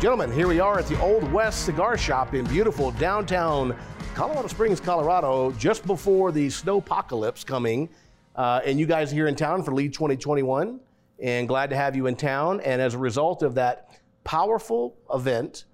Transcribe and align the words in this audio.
Gentlemen, 0.00 0.32
here 0.32 0.48
we 0.48 0.60
are 0.60 0.78
at 0.78 0.86
the 0.86 0.98
Old 0.98 1.30
West 1.30 1.66
Cigar 1.66 1.98
Shop 1.98 2.32
in 2.32 2.46
beautiful 2.46 2.90
downtown 2.92 3.76
Colorado 4.14 4.48
Springs, 4.48 4.80
Colorado, 4.80 5.52
just 5.52 5.86
before 5.86 6.32
the 6.32 6.46
snowpocalypse 6.46 7.44
coming. 7.44 7.86
Uh, 8.34 8.62
and 8.64 8.80
you 8.80 8.86
guys 8.86 9.10
here 9.10 9.28
in 9.28 9.36
town 9.36 9.62
for 9.62 9.74
Lead 9.74 9.92
2021, 9.92 10.80
and 11.18 11.46
glad 11.46 11.68
to 11.68 11.76
have 11.76 11.94
you 11.94 12.06
in 12.06 12.16
town. 12.16 12.62
And 12.62 12.80
as 12.80 12.94
a 12.94 12.98
result 12.98 13.42
of 13.42 13.54
that 13.56 14.00
powerful 14.24 14.96
event, 15.12 15.66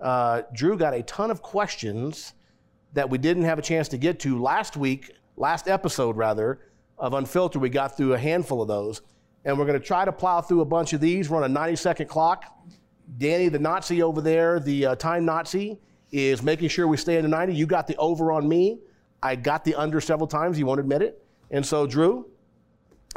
uh, 0.00 0.44
Drew 0.54 0.78
got 0.78 0.94
a 0.94 1.02
ton 1.02 1.30
of 1.30 1.42
questions 1.42 2.32
that 2.94 3.10
we 3.10 3.18
didn't 3.18 3.44
have 3.44 3.58
a 3.58 3.62
chance 3.62 3.88
to 3.88 3.98
get 3.98 4.18
to 4.20 4.40
last 4.40 4.78
week, 4.78 5.10
last 5.36 5.68
episode 5.68 6.16
rather, 6.16 6.58
of 6.96 7.12
Unfiltered. 7.12 7.60
We 7.60 7.68
got 7.68 7.98
through 7.98 8.14
a 8.14 8.18
handful 8.18 8.62
of 8.62 8.68
those. 8.68 9.02
And 9.44 9.58
we're 9.58 9.66
going 9.66 9.78
to 9.78 9.86
try 9.86 10.06
to 10.06 10.12
plow 10.12 10.40
through 10.40 10.62
a 10.62 10.64
bunch 10.64 10.94
of 10.94 11.02
these. 11.02 11.28
We're 11.28 11.36
on 11.36 11.44
a 11.44 11.48
90 11.48 11.76
second 11.76 12.08
clock. 12.08 12.46
Danny, 13.18 13.48
the 13.48 13.58
Nazi 13.58 14.02
over 14.02 14.20
there, 14.20 14.60
the 14.60 14.86
uh, 14.86 14.94
time 14.96 15.24
Nazi, 15.24 15.78
is 16.10 16.42
making 16.42 16.68
sure 16.68 16.86
we 16.88 16.96
stay 16.96 17.16
in 17.16 17.22
the 17.22 17.28
90. 17.28 17.54
You 17.54 17.66
got 17.66 17.86
the 17.86 17.96
over 17.96 18.32
on 18.32 18.48
me. 18.48 18.78
I 19.22 19.36
got 19.36 19.64
the 19.64 19.74
under 19.74 20.00
several 20.00 20.26
times. 20.26 20.58
You 20.58 20.66
won't 20.66 20.80
admit 20.80 21.02
it. 21.02 21.24
And 21.50 21.64
so, 21.64 21.86
Drew, 21.86 22.26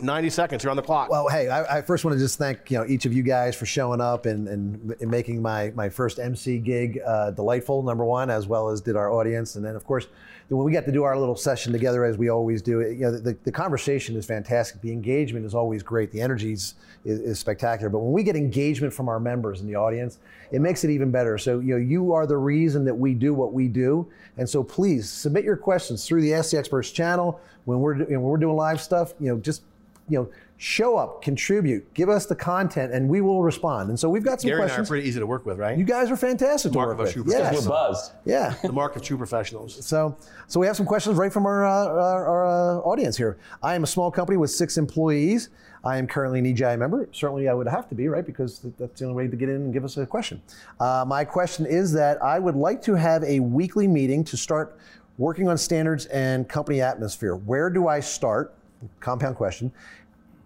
90 0.01 0.29
seconds. 0.29 0.63
You're 0.63 0.69
on 0.69 0.77
the 0.77 0.83
clock. 0.83 1.09
Well, 1.09 1.27
hey, 1.27 1.49
I, 1.49 1.77
I, 1.77 1.81
first 1.81 2.05
want 2.05 2.15
to 2.15 2.19
just 2.19 2.37
thank 2.37 2.69
you 2.69 2.77
know 2.77 2.85
each 2.85 3.05
of 3.05 3.13
you 3.13 3.23
guys 3.23 3.55
for 3.55 3.65
showing 3.65 3.99
up 3.99 4.27
and, 4.27 4.47
and, 4.47 4.95
and 4.99 5.09
making 5.09 5.41
my, 5.41 5.71
my 5.75 5.89
first 5.89 6.19
MC 6.19 6.59
gig 6.59 6.99
uh, 7.05 7.31
delightful, 7.31 7.81
number 7.81 8.05
one, 8.05 8.29
as 8.29 8.45
well 8.45 8.69
as 8.69 8.79
did 8.79 8.95
our 8.95 9.11
audience. 9.11 9.55
And 9.55 9.65
then, 9.65 9.75
of 9.75 9.85
course, 9.85 10.07
when 10.49 10.63
we 10.63 10.71
got 10.71 10.85
to 10.85 10.91
do 10.91 11.03
our 11.03 11.17
little 11.17 11.35
session 11.35 11.73
together, 11.73 12.05
as 12.05 12.17
we 12.17 12.29
always 12.29 12.61
do, 12.61 12.81
you 12.81 12.99
know, 12.99 13.11
the, 13.11 13.35
the 13.43 13.51
conversation 13.51 14.15
is 14.15 14.25
fantastic. 14.25 14.81
The 14.81 14.91
engagement 14.91 15.45
is 15.45 15.55
always 15.55 15.81
great. 15.81 16.11
The 16.11 16.21
energy 16.21 16.53
is, 16.53 16.75
is 17.03 17.39
spectacular. 17.39 17.89
But 17.89 17.99
when 17.99 18.13
we 18.13 18.21
get 18.21 18.35
engagement 18.35 18.93
from 18.93 19.09
our 19.09 19.19
members 19.19 19.61
in 19.61 19.67
the 19.67 19.75
audience, 19.75 20.19
it 20.51 20.61
makes 20.61 20.83
it 20.83 20.91
even 20.91 21.09
better. 21.09 21.39
So, 21.39 21.59
you 21.59 21.73
know, 21.73 21.81
you 21.81 22.13
are 22.13 22.27
the 22.27 22.37
reason 22.37 22.85
that 22.85 22.95
we 22.95 23.15
do 23.15 23.33
what 23.33 23.51
we 23.51 23.67
do. 23.67 24.07
And 24.37 24.47
so 24.47 24.63
please 24.63 25.09
submit 25.09 25.43
your 25.43 25.57
questions 25.57 26.05
through 26.05 26.21
the 26.21 26.35
Ask 26.35 26.51
the 26.51 26.59
Experts 26.59 26.91
channel. 26.91 27.41
When 27.65 27.79
we're, 27.79 27.95
when 27.95 28.21
we're 28.21 28.37
doing 28.37 28.55
live 28.55 28.79
stuff, 28.79 29.13
you 29.19 29.27
know, 29.27 29.39
just 29.39 29.63
you 30.09 30.17
know, 30.19 30.29
show 30.59 30.97
up, 30.97 31.21
contribute, 31.21 31.93
give 31.93 32.09
us 32.09 32.25
the 32.25 32.35
content, 32.35 32.91
and 32.91 33.07
we 33.07 33.21
will 33.21 33.43
respond. 33.43 33.89
And 33.89 33.99
so 33.99 34.09
we've 34.09 34.23
got 34.23 34.41
some 34.41 34.47
Gary 34.49 34.61
questions. 34.61 34.77
and 34.77 34.85
I 34.85 34.87
are 34.87 34.89
pretty 34.89 35.07
easy 35.07 35.19
to 35.19 35.27
work 35.27 35.45
with, 35.45 35.59
right? 35.59 35.77
You 35.77 35.83
guys 35.83 36.09
are 36.09 36.17
fantastic 36.17 36.71
to 36.71 36.77
Mark 36.77 36.87
work 36.87 36.93
of 36.95 36.99
a 36.99 37.03
with. 37.03 37.13
true 37.13 37.23
Yes. 37.27 37.37
professional. 37.49 37.63
We're 37.63 37.87
buzzed. 37.89 38.11
Yeah. 38.25 38.55
the 38.63 38.71
mark 38.71 38.95
of 38.95 39.03
true 39.03 39.17
professionals. 39.17 39.85
So, 39.85 40.17
so 40.47 40.59
we 40.59 40.65
have 40.65 40.75
some 40.75 40.85
questions 40.87 41.15
right 41.15 41.31
from 41.31 41.45
our, 41.45 41.65
uh, 41.65 41.71
our, 41.85 42.25
our 42.27 42.45
uh, 42.47 42.79
audience 42.79 43.15
here. 43.17 43.37
I 43.61 43.75
am 43.75 43.83
a 43.83 43.87
small 43.87 44.09
company 44.09 44.37
with 44.37 44.49
six 44.49 44.77
employees. 44.77 45.49
I 45.83 45.97
am 45.97 46.07
currently 46.07 46.39
an 46.39 46.45
EGI 46.45 46.77
member. 46.79 47.07
Certainly, 47.11 47.47
I 47.49 47.53
would 47.53 47.67
have 47.67 47.87
to 47.89 47.95
be, 47.95 48.07
right? 48.07 48.25
Because 48.25 48.65
that's 48.79 48.99
the 48.99 49.05
only 49.05 49.15
way 49.15 49.27
to 49.29 49.37
get 49.37 49.47
in 49.49 49.55
and 49.55 49.73
give 49.73 49.85
us 49.85 49.95
a 49.97 50.05
question. 50.07 50.41
Uh, 50.79 51.05
my 51.07 51.23
question 51.23 51.65
is 51.67 51.93
that 51.93 52.21
I 52.23 52.39
would 52.39 52.55
like 52.55 52.81
to 52.83 52.95
have 52.95 53.23
a 53.23 53.39
weekly 53.41 53.87
meeting 53.87 54.23
to 54.25 54.35
start 54.35 54.77
working 55.19 55.47
on 55.47 55.57
standards 55.57 56.07
and 56.07 56.49
company 56.49 56.81
atmosphere. 56.81 57.35
Where 57.35 57.69
do 57.69 57.87
I 57.87 57.99
start? 57.99 58.55
Compound 58.99 59.35
question. 59.35 59.71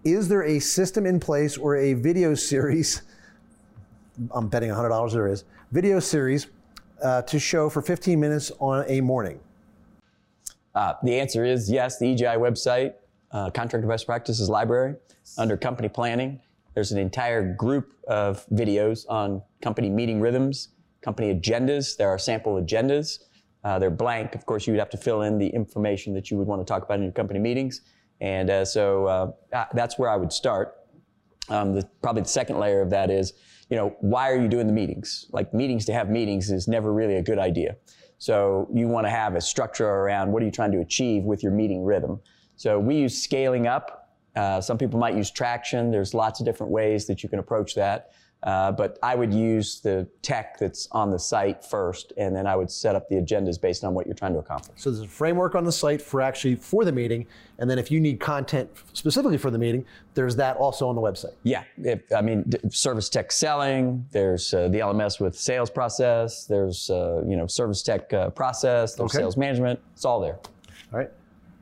Is 0.04 0.28
there 0.28 0.42
a 0.42 0.58
system 0.58 1.06
in 1.06 1.20
place 1.20 1.56
or 1.56 1.76
a 1.76 1.94
video 1.94 2.34
series? 2.34 3.02
I'm 4.32 4.48
betting 4.48 4.70
$100 4.70 5.12
there 5.12 5.28
is. 5.28 5.44
Video 5.70 6.00
series 6.00 6.48
uh, 7.02 7.22
to 7.22 7.38
show 7.38 7.68
for 7.68 7.82
15 7.82 8.18
minutes 8.18 8.52
on 8.58 8.84
a 8.88 9.00
morning. 9.00 9.40
Uh, 10.74 10.94
the 11.02 11.18
answer 11.18 11.44
is 11.44 11.70
yes. 11.70 11.98
The 11.98 12.06
EGI 12.06 12.36
website, 12.36 12.94
uh, 13.30 13.50
Contractor 13.50 13.86
Best 13.86 14.06
Practices 14.06 14.48
Library, 14.48 14.96
under 15.38 15.56
Company 15.56 15.88
Planning, 15.88 16.40
there's 16.74 16.92
an 16.92 16.98
entire 16.98 17.54
group 17.54 17.92
of 18.08 18.46
videos 18.48 19.04
on 19.08 19.42
company 19.60 19.90
meeting 19.90 20.20
rhythms, 20.20 20.68
company 21.02 21.34
agendas. 21.34 21.96
There 21.96 22.08
are 22.08 22.18
sample 22.18 22.60
agendas. 22.60 23.18
Uh, 23.64 23.78
they're 23.78 23.90
blank. 23.90 24.34
Of 24.34 24.46
course, 24.46 24.66
you 24.66 24.72
would 24.72 24.80
have 24.80 24.90
to 24.90 24.96
fill 24.96 25.22
in 25.22 25.38
the 25.38 25.48
information 25.48 26.14
that 26.14 26.30
you 26.30 26.36
would 26.38 26.46
want 26.46 26.60
to 26.60 26.64
talk 26.64 26.82
about 26.82 26.98
in 26.98 27.04
your 27.04 27.12
company 27.12 27.38
meetings. 27.38 27.82
And 28.22 28.50
uh, 28.50 28.64
so 28.64 29.06
uh, 29.06 29.32
uh, 29.52 29.64
that's 29.74 29.98
where 29.98 30.08
I 30.08 30.16
would 30.16 30.32
start. 30.32 30.76
Um, 31.48 31.74
the, 31.74 31.88
probably 32.02 32.22
the 32.22 32.28
second 32.28 32.60
layer 32.60 32.80
of 32.80 32.88
that 32.90 33.10
is, 33.10 33.32
you 33.68 33.76
know, 33.76 33.96
why 34.00 34.30
are 34.30 34.40
you 34.40 34.46
doing 34.46 34.68
the 34.68 34.72
meetings? 34.72 35.26
Like 35.32 35.52
meetings 35.52 35.84
to 35.86 35.92
have 35.92 36.08
meetings 36.08 36.48
is 36.50 36.68
never 36.68 36.92
really 36.92 37.16
a 37.16 37.22
good 37.22 37.40
idea. 37.40 37.76
So 38.18 38.68
you 38.72 38.86
want 38.86 39.06
to 39.06 39.10
have 39.10 39.34
a 39.34 39.40
structure 39.40 39.88
around 39.88 40.30
what 40.30 40.40
are 40.40 40.46
you 40.46 40.52
trying 40.52 40.70
to 40.70 40.78
achieve 40.78 41.24
with 41.24 41.42
your 41.42 41.50
meeting 41.50 41.84
rhythm. 41.84 42.20
So 42.54 42.78
we 42.78 42.94
use 42.94 43.20
scaling 43.20 43.66
up. 43.66 44.14
Uh, 44.36 44.60
some 44.60 44.78
people 44.78 45.00
might 45.00 45.16
use 45.16 45.32
traction. 45.32 45.90
There's 45.90 46.14
lots 46.14 46.38
of 46.38 46.46
different 46.46 46.70
ways 46.70 47.08
that 47.08 47.24
you 47.24 47.28
can 47.28 47.40
approach 47.40 47.74
that. 47.74 48.12
Uh, 48.42 48.72
but 48.72 48.98
I 49.04 49.14
would 49.14 49.32
use 49.32 49.78
the 49.80 50.08
tech 50.20 50.58
that's 50.58 50.88
on 50.90 51.12
the 51.12 51.18
site 51.18 51.64
first, 51.64 52.12
and 52.16 52.34
then 52.34 52.44
I 52.44 52.56
would 52.56 52.72
set 52.72 52.96
up 52.96 53.08
the 53.08 53.14
agendas 53.14 53.60
based 53.60 53.84
on 53.84 53.94
what 53.94 54.04
you're 54.04 54.16
trying 54.16 54.32
to 54.32 54.40
accomplish. 54.40 54.80
So 54.80 54.90
there's 54.90 55.04
a 55.04 55.08
framework 55.08 55.54
on 55.54 55.62
the 55.62 55.70
site 55.70 56.02
for 56.02 56.20
actually 56.20 56.56
for 56.56 56.84
the 56.84 56.90
meeting, 56.90 57.26
and 57.58 57.70
then 57.70 57.78
if 57.78 57.88
you 57.88 58.00
need 58.00 58.18
content 58.18 58.68
specifically 58.94 59.38
for 59.38 59.52
the 59.52 59.58
meeting, 59.58 59.84
there's 60.14 60.34
that 60.36 60.56
also 60.56 60.88
on 60.88 60.96
the 60.96 61.00
website. 61.00 61.34
Yeah, 61.44 61.62
if, 61.84 62.00
I 62.12 62.20
mean, 62.20 62.50
service 62.70 63.08
tech 63.08 63.30
selling. 63.30 64.04
There's 64.10 64.52
uh, 64.52 64.66
the 64.68 64.80
LMS 64.80 65.20
with 65.20 65.38
sales 65.38 65.70
process. 65.70 66.44
There's 66.44 66.90
uh, 66.90 67.22
you 67.24 67.36
know 67.36 67.46
service 67.46 67.80
tech 67.82 68.12
uh, 68.12 68.30
process. 68.30 68.96
There's 68.96 69.12
Okay. 69.12 69.18
sales 69.18 69.36
management. 69.36 69.78
It's 69.92 70.04
all 70.04 70.20
there. 70.20 70.40
All 70.92 70.98
right. 70.98 71.10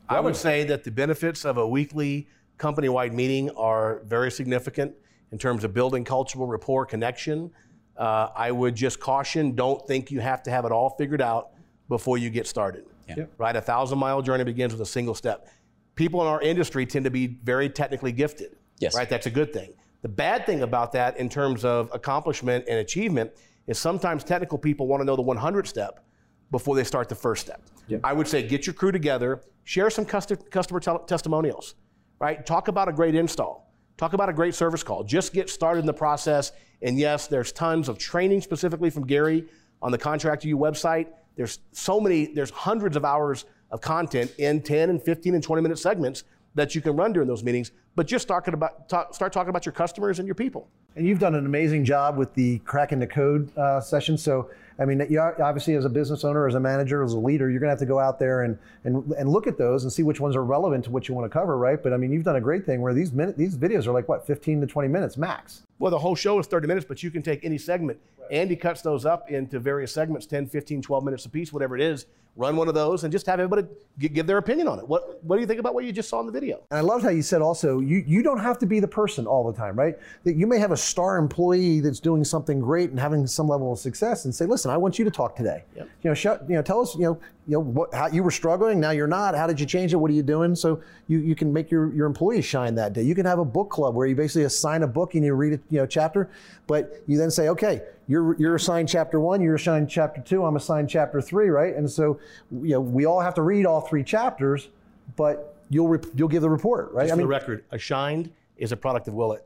I 0.08 0.18
would 0.18 0.34
say 0.34 0.64
that 0.64 0.82
the 0.84 0.90
benefits 0.90 1.44
of 1.44 1.56
a 1.58 1.68
weekly 1.68 2.26
company-wide 2.58 3.12
meeting 3.14 3.50
are 3.50 4.00
very 4.06 4.30
significant 4.30 4.92
in 5.32 5.38
terms 5.38 5.64
of 5.64 5.74
building 5.74 6.04
cultural 6.04 6.46
rapport 6.46 6.86
connection. 6.86 7.50
Uh, 7.96 8.28
I 8.34 8.50
would 8.50 8.74
just 8.74 9.00
caution: 9.00 9.54
don't 9.54 9.86
think 9.86 10.10
you 10.10 10.20
have 10.20 10.42
to 10.44 10.50
have 10.50 10.64
it 10.64 10.72
all 10.72 10.90
figured 10.90 11.20
out 11.20 11.50
before 11.88 12.18
you 12.18 12.30
get 12.30 12.46
started. 12.46 12.84
Yeah. 13.08 13.24
Right, 13.38 13.56
a 13.56 13.60
thousand-mile 13.60 14.22
journey 14.22 14.44
begins 14.44 14.72
with 14.72 14.80
a 14.80 14.86
single 14.86 15.14
step. 15.14 15.48
People 15.96 16.20
in 16.20 16.28
our 16.28 16.40
industry 16.40 16.86
tend 16.86 17.04
to 17.04 17.10
be 17.10 17.26
very 17.26 17.68
technically 17.68 18.12
gifted. 18.12 18.56
Yes. 18.78 18.94
Right, 18.94 19.08
that's 19.08 19.26
a 19.26 19.30
good 19.30 19.52
thing. 19.52 19.72
The 20.02 20.08
bad 20.08 20.46
thing 20.46 20.62
about 20.62 20.92
that, 20.92 21.16
in 21.16 21.28
terms 21.28 21.64
of 21.64 21.90
accomplishment 21.92 22.64
and 22.68 22.78
achievement, 22.78 23.32
is 23.66 23.78
sometimes 23.78 24.24
technical 24.24 24.58
people 24.58 24.86
want 24.86 25.00
to 25.00 25.04
know 25.04 25.16
the 25.16 25.22
100 25.22 25.66
step 25.66 26.04
before 26.50 26.74
they 26.74 26.84
start 26.84 27.08
the 27.08 27.14
first 27.14 27.44
step. 27.44 27.62
I 28.04 28.12
would 28.12 28.28
say 28.28 28.46
get 28.46 28.66
your 28.66 28.74
crew 28.74 28.92
together, 28.92 29.42
share 29.64 29.90
some 29.90 30.04
custom, 30.04 30.38
customer 30.50 30.80
tel- 30.80 31.00
testimonials, 31.00 31.74
right? 32.20 32.44
Talk 32.46 32.68
about 32.68 32.88
a 32.88 32.92
great 32.92 33.14
install, 33.14 33.69
talk 34.00 34.14
about 34.14 34.30
a 34.30 34.32
great 34.32 34.54
service 34.54 34.82
call. 34.82 35.04
Just 35.04 35.34
get 35.34 35.50
started 35.50 35.80
in 35.80 35.86
the 35.86 35.92
process. 35.92 36.52
And 36.80 36.98
yes, 36.98 37.26
there's 37.26 37.52
tons 37.52 37.86
of 37.86 37.98
training 37.98 38.40
specifically 38.40 38.88
from 38.88 39.06
Gary 39.06 39.44
on 39.82 39.92
the 39.92 39.98
Contractor 39.98 40.48
U 40.48 40.56
website. 40.56 41.08
There's 41.36 41.58
so 41.72 42.00
many, 42.00 42.26
there's 42.26 42.48
hundreds 42.48 42.96
of 42.96 43.04
hours 43.04 43.44
of 43.70 43.82
content 43.82 44.32
in 44.38 44.62
10 44.62 44.88
and 44.88 45.02
15 45.02 45.34
and 45.34 45.44
20 45.44 45.62
minute 45.62 45.78
segments 45.78 46.24
that 46.54 46.74
you 46.74 46.80
can 46.80 46.96
run 46.96 47.12
during 47.12 47.28
those 47.28 47.44
meetings. 47.44 47.72
But 47.94 48.06
just 48.06 48.22
start, 48.22 48.48
about, 48.48 48.88
talk, 48.88 49.14
start 49.14 49.34
talking 49.34 49.50
about 49.50 49.66
your 49.66 49.74
customers 49.74 50.18
and 50.18 50.26
your 50.26 50.34
people. 50.34 50.70
And 50.96 51.06
you've 51.06 51.20
done 51.20 51.34
an 51.34 51.46
amazing 51.46 51.84
job 51.84 52.16
with 52.16 52.34
the 52.34 52.58
cracking 52.60 52.98
the 52.98 53.06
code 53.06 53.56
uh, 53.56 53.80
session. 53.80 54.18
So, 54.18 54.50
I 54.78 54.84
mean, 54.84 55.06
you 55.08 55.20
are, 55.20 55.40
obviously, 55.40 55.74
as 55.74 55.84
a 55.84 55.88
business 55.88 56.24
owner, 56.24 56.48
as 56.48 56.54
a 56.54 56.60
manager, 56.60 57.02
as 57.04 57.12
a 57.12 57.18
leader, 57.18 57.48
you're 57.48 57.60
going 57.60 57.68
to 57.68 57.72
have 57.72 57.78
to 57.78 57.86
go 57.86 57.98
out 57.98 58.18
there 58.18 58.42
and, 58.42 58.58
and 58.84 59.12
and 59.12 59.28
look 59.28 59.46
at 59.46 59.56
those 59.56 59.84
and 59.84 59.92
see 59.92 60.02
which 60.02 60.20
ones 60.20 60.34
are 60.34 60.44
relevant 60.44 60.84
to 60.84 60.90
what 60.90 61.06
you 61.06 61.14
want 61.14 61.30
to 61.30 61.38
cover, 61.38 61.56
right? 61.58 61.80
But 61.80 61.92
I 61.92 61.96
mean, 61.96 62.12
you've 62.12 62.24
done 62.24 62.36
a 62.36 62.40
great 62.40 62.66
thing 62.66 62.80
where 62.80 62.92
these 62.92 63.12
minute, 63.12 63.36
these 63.36 63.56
videos 63.56 63.86
are 63.86 63.92
like 63.92 64.08
what, 64.08 64.26
15 64.26 64.62
to 64.62 64.66
20 64.66 64.88
minutes 64.88 65.16
max. 65.16 65.62
Well, 65.78 65.90
the 65.90 65.98
whole 65.98 66.14
show 66.16 66.38
is 66.38 66.46
30 66.46 66.66
minutes, 66.66 66.86
but 66.88 67.02
you 67.02 67.10
can 67.10 67.22
take 67.22 67.44
any 67.44 67.58
segment. 67.58 68.00
Andy 68.30 68.56
cuts 68.56 68.82
those 68.82 69.04
up 69.04 69.30
into 69.30 69.58
various 69.58 69.92
segments 69.92 70.26
10, 70.26 70.46
15, 70.46 70.82
12 70.82 71.04
minutes 71.04 71.24
apiece, 71.24 71.52
whatever 71.52 71.76
it 71.76 71.82
is. 71.82 72.06
Run 72.36 72.56
one 72.56 72.68
of 72.68 72.74
those 72.74 73.02
and 73.02 73.10
just 73.10 73.26
have 73.26 73.40
everybody 73.40 73.66
give 73.98 74.26
their 74.26 74.38
opinion 74.38 74.68
on 74.68 74.78
it. 74.78 74.86
What, 74.86 75.22
what 75.24 75.36
do 75.36 75.40
you 75.40 75.46
think 75.46 75.58
about 75.58 75.74
what 75.74 75.84
you 75.84 75.92
just 75.92 76.08
saw 76.08 76.20
in 76.20 76.26
the 76.26 76.32
video? 76.32 76.62
And 76.70 76.78
I 76.78 76.80
loved 76.80 77.02
how 77.02 77.10
you 77.10 77.22
said 77.22 77.42
also, 77.42 77.80
you, 77.80 78.04
you 78.06 78.22
don't 78.22 78.38
have 78.38 78.56
to 78.60 78.66
be 78.66 78.78
the 78.78 78.88
person 78.88 79.26
all 79.26 79.50
the 79.50 79.58
time, 79.58 79.76
right? 79.76 79.96
That 80.24 80.36
you 80.36 80.46
may 80.46 80.58
have 80.58 80.70
a 80.70 80.76
star 80.80 81.18
employee 81.18 81.80
that's 81.80 82.00
doing 82.00 82.24
something 82.24 82.60
great 82.60 82.90
and 82.90 82.98
having 82.98 83.26
some 83.26 83.46
level 83.46 83.72
of 83.72 83.78
success 83.78 84.24
and 84.24 84.34
say, 84.34 84.46
listen, 84.46 84.70
I 84.70 84.76
want 84.76 84.98
you 84.98 85.04
to 85.04 85.10
talk 85.10 85.36
today. 85.36 85.64
You 86.02 86.10
know, 86.10 86.38
you 86.48 86.54
know, 86.56 86.62
tell 86.62 86.80
us, 86.80 86.94
you 86.94 87.02
know, 87.02 87.20
you 87.46 87.54
know, 87.54 87.60
what, 87.60 87.92
how 87.94 88.08
you 88.08 88.22
were 88.22 88.30
struggling, 88.30 88.80
now 88.80 88.90
you're 88.90 89.06
not. 89.06 89.34
How 89.34 89.46
did 89.46 89.58
you 89.58 89.66
change 89.66 89.92
it? 89.92 89.96
What 89.96 90.10
are 90.10 90.14
you 90.14 90.22
doing? 90.22 90.54
So 90.54 90.82
you, 91.08 91.18
you 91.18 91.34
can 91.34 91.52
make 91.52 91.70
your, 91.70 91.92
your 91.92 92.06
employees 92.06 92.44
shine 92.44 92.74
that 92.76 92.92
day. 92.92 93.02
You 93.02 93.14
can 93.14 93.26
have 93.26 93.38
a 93.38 93.44
book 93.44 93.70
club 93.70 93.94
where 93.94 94.06
you 94.06 94.14
basically 94.14 94.44
assign 94.44 94.82
a 94.82 94.86
book 94.86 95.14
and 95.14 95.24
you 95.24 95.34
read 95.34 95.54
a 95.54 95.60
you 95.70 95.78
know, 95.80 95.86
chapter, 95.86 96.30
but 96.66 97.02
you 97.06 97.18
then 97.18 97.30
say, 97.30 97.48
okay, 97.48 97.82
you're, 98.08 98.36
you're 98.38 98.54
assigned 98.54 98.88
chapter 98.88 99.20
one, 99.20 99.40
you're 99.40 99.56
assigned 99.56 99.90
chapter 99.90 100.20
two, 100.20 100.44
I'm 100.44 100.56
assigned 100.56 100.88
chapter 100.88 101.20
three, 101.20 101.48
right? 101.48 101.74
And 101.74 101.90
so, 101.90 102.18
you 102.50 102.70
know, 102.70 102.80
we 102.80 103.04
all 103.04 103.20
have 103.20 103.34
to 103.34 103.42
read 103.42 103.66
all 103.66 103.80
three 103.80 104.04
chapters, 104.04 104.68
but 105.16 105.56
you'll, 105.70 105.88
rep- 105.88 106.06
you'll 106.14 106.28
give 106.28 106.42
the 106.42 106.50
report, 106.50 106.92
right? 106.92 107.04
Just 107.04 107.14
for 107.14 107.22
the 107.22 107.26
record, 107.26 107.64
Ashined 107.72 108.30
is 108.56 108.72
a 108.72 108.76
product 108.76 109.08
of 109.08 109.14
Willett. 109.14 109.44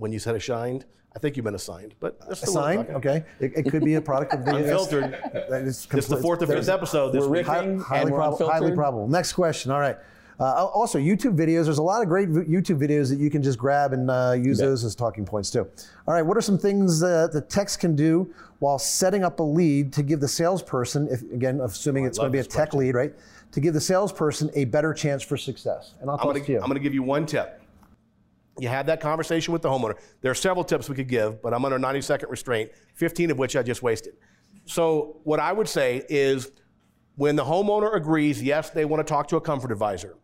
When 0.00 0.12
you 0.12 0.18
said 0.18 0.34
Ashined, 0.34 0.84
I 1.14 1.18
think 1.18 1.36
you've 1.36 1.44
been 1.44 1.54
assigned, 1.54 1.94
but 2.00 2.18
that's 2.26 2.40
the 2.40 2.48
Assigned, 2.48 2.88
okay. 2.90 3.22
It, 3.38 3.52
it 3.54 3.70
could 3.70 3.84
be 3.84 3.96
a 3.96 4.00
product 4.00 4.32
of 4.32 4.46
the 4.46 4.56
Unfiltered. 4.56 5.12
That 5.50 5.62
is 5.62 5.86
It's 5.92 6.06
the 6.08 6.16
fourth 6.16 6.38
or 6.40 6.46
fifth 6.46 6.48
there's- 6.54 6.68
episode 6.68 7.10
this 7.12 7.22
We're 7.24 7.28
week. 7.28 7.46
riffing. 7.46 7.82
Hi- 7.82 7.98
highly, 7.98 8.12
prob- 8.12 8.40
highly 8.40 8.72
probable. 8.72 9.06
Next 9.08 9.34
question. 9.34 9.70
All 9.72 9.80
right. 9.80 9.96
Uh, 10.38 10.44
also, 10.64 10.98
YouTube 10.98 11.36
videos. 11.36 11.64
There's 11.64 11.76
a 11.76 11.82
lot 11.82 12.00
of 12.00 12.08
great 12.08 12.30
YouTube 12.30 12.78
videos 12.80 13.10
that 13.10 13.18
you 13.18 13.28
can 13.28 13.42
just 13.42 13.58
grab 13.58 13.92
and 13.92 14.10
uh, 14.10 14.34
use 14.40 14.56
those 14.56 14.84
as 14.84 14.94
talking 14.94 15.26
points 15.26 15.50
too. 15.50 15.68
All 16.08 16.14
right, 16.14 16.22
what 16.22 16.34
are 16.34 16.40
some 16.40 16.56
things 16.56 17.02
uh, 17.02 17.28
the 17.30 17.42
techs 17.42 17.76
can 17.76 17.94
do 17.94 18.32
while 18.60 18.78
setting 18.78 19.22
up 19.22 19.40
a 19.40 19.42
lead 19.42 19.92
to 19.92 20.02
give 20.02 20.18
the 20.20 20.28
salesperson, 20.28 21.08
if 21.10 21.20
again, 21.30 21.60
assuming 21.60 22.06
it's 22.06 22.16
going 22.16 22.30
to 22.30 22.32
be 22.32 22.38
a 22.38 22.42
this 22.42 22.50
tech 22.54 22.72
lead, 22.72 22.94
right? 22.94 23.12
To 23.52 23.60
give 23.60 23.74
the 23.74 23.80
salesperson 23.82 24.50
a 24.54 24.64
better 24.64 24.94
chance 24.94 25.22
for 25.22 25.36
success. 25.36 25.92
And 26.00 26.08
I'll 26.08 26.16
I'm 26.18 26.24
gonna, 26.26 26.40
to 26.40 26.52
you. 26.52 26.58
I'm 26.62 26.68
gonna 26.68 26.80
give 26.80 26.94
you 26.94 27.02
one 27.02 27.26
tip. 27.26 27.59
You 28.58 28.68
have 28.68 28.86
that 28.86 29.00
conversation 29.00 29.52
with 29.52 29.62
the 29.62 29.68
homeowner. 29.68 29.98
There 30.20 30.30
are 30.30 30.34
several 30.34 30.64
tips 30.64 30.88
we 30.88 30.94
could 30.94 31.08
give, 31.08 31.40
but 31.42 31.54
I'm 31.54 31.64
under 31.64 31.78
90 31.78 32.00
second 32.00 32.30
restraint, 32.30 32.70
15 32.94 33.30
of 33.30 33.38
which 33.38 33.56
I 33.56 33.62
just 33.62 33.82
wasted. 33.82 34.14
So, 34.66 35.20
what 35.24 35.40
I 35.40 35.52
would 35.52 35.68
say 35.68 36.04
is 36.08 36.50
when 37.16 37.36
the 37.36 37.44
homeowner 37.44 37.94
agrees, 37.94 38.42
yes, 38.42 38.70
they 38.70 38.84
want 38.84 39.06
to 39.06 39.10
talk 39.10 39.28
to 39.28 39.36
a 39.36 39.40
comfort 39.40 39.72
advisor, 39.72 40.16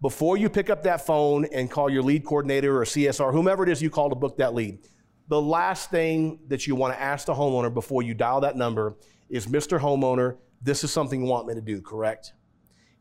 before 0.00 0.36
you 0.36 0.48
pick 0.48 0.68
up 0.68 0.82
that 0.82 1.06
phone 1.06 1.46
and 1.46 1.70
call 1.70 1.88
your 1.88 2.02
lead 2.02 2.24
coordinator 2.24 2.80
or 2.80 2.84
CSR, 2.84 3.32
whomever 3.32 3.62
it 3.62 3.68
is 3.68 3.80
you 3.80 3.90
call 3.90 4.10
to 4.10 4.16
book 4.16 4.36
that 4.38 4.54
lead, 4.54 4.78
the 5.28 5.40
last 5.40 5.90
thing 5.90 6.40
that 6.48 6.66
you 6.66 6.74
want 6.74 6.94
to 6.94 7.00
ask 7.00 7.26
the 7.26 7.34
homeowner 7.34 7.72
before 7.72 8.02
you 8.02 8.14
dial 8.14 8.40
that 8.40 8.56
number 8.56 8.96
is 9.28 9.46
Mr. 9.46 9.80
Homeowner, 9.80 10.36
this 10.60 10.84
is 10.84 10.92
something 10.92 11.22
you 11.22 11.26
want 11.26 11.46
me 11.46 11.54
to 11.54 11.60
do, 11.60 11.80
correct? 11.80 12.32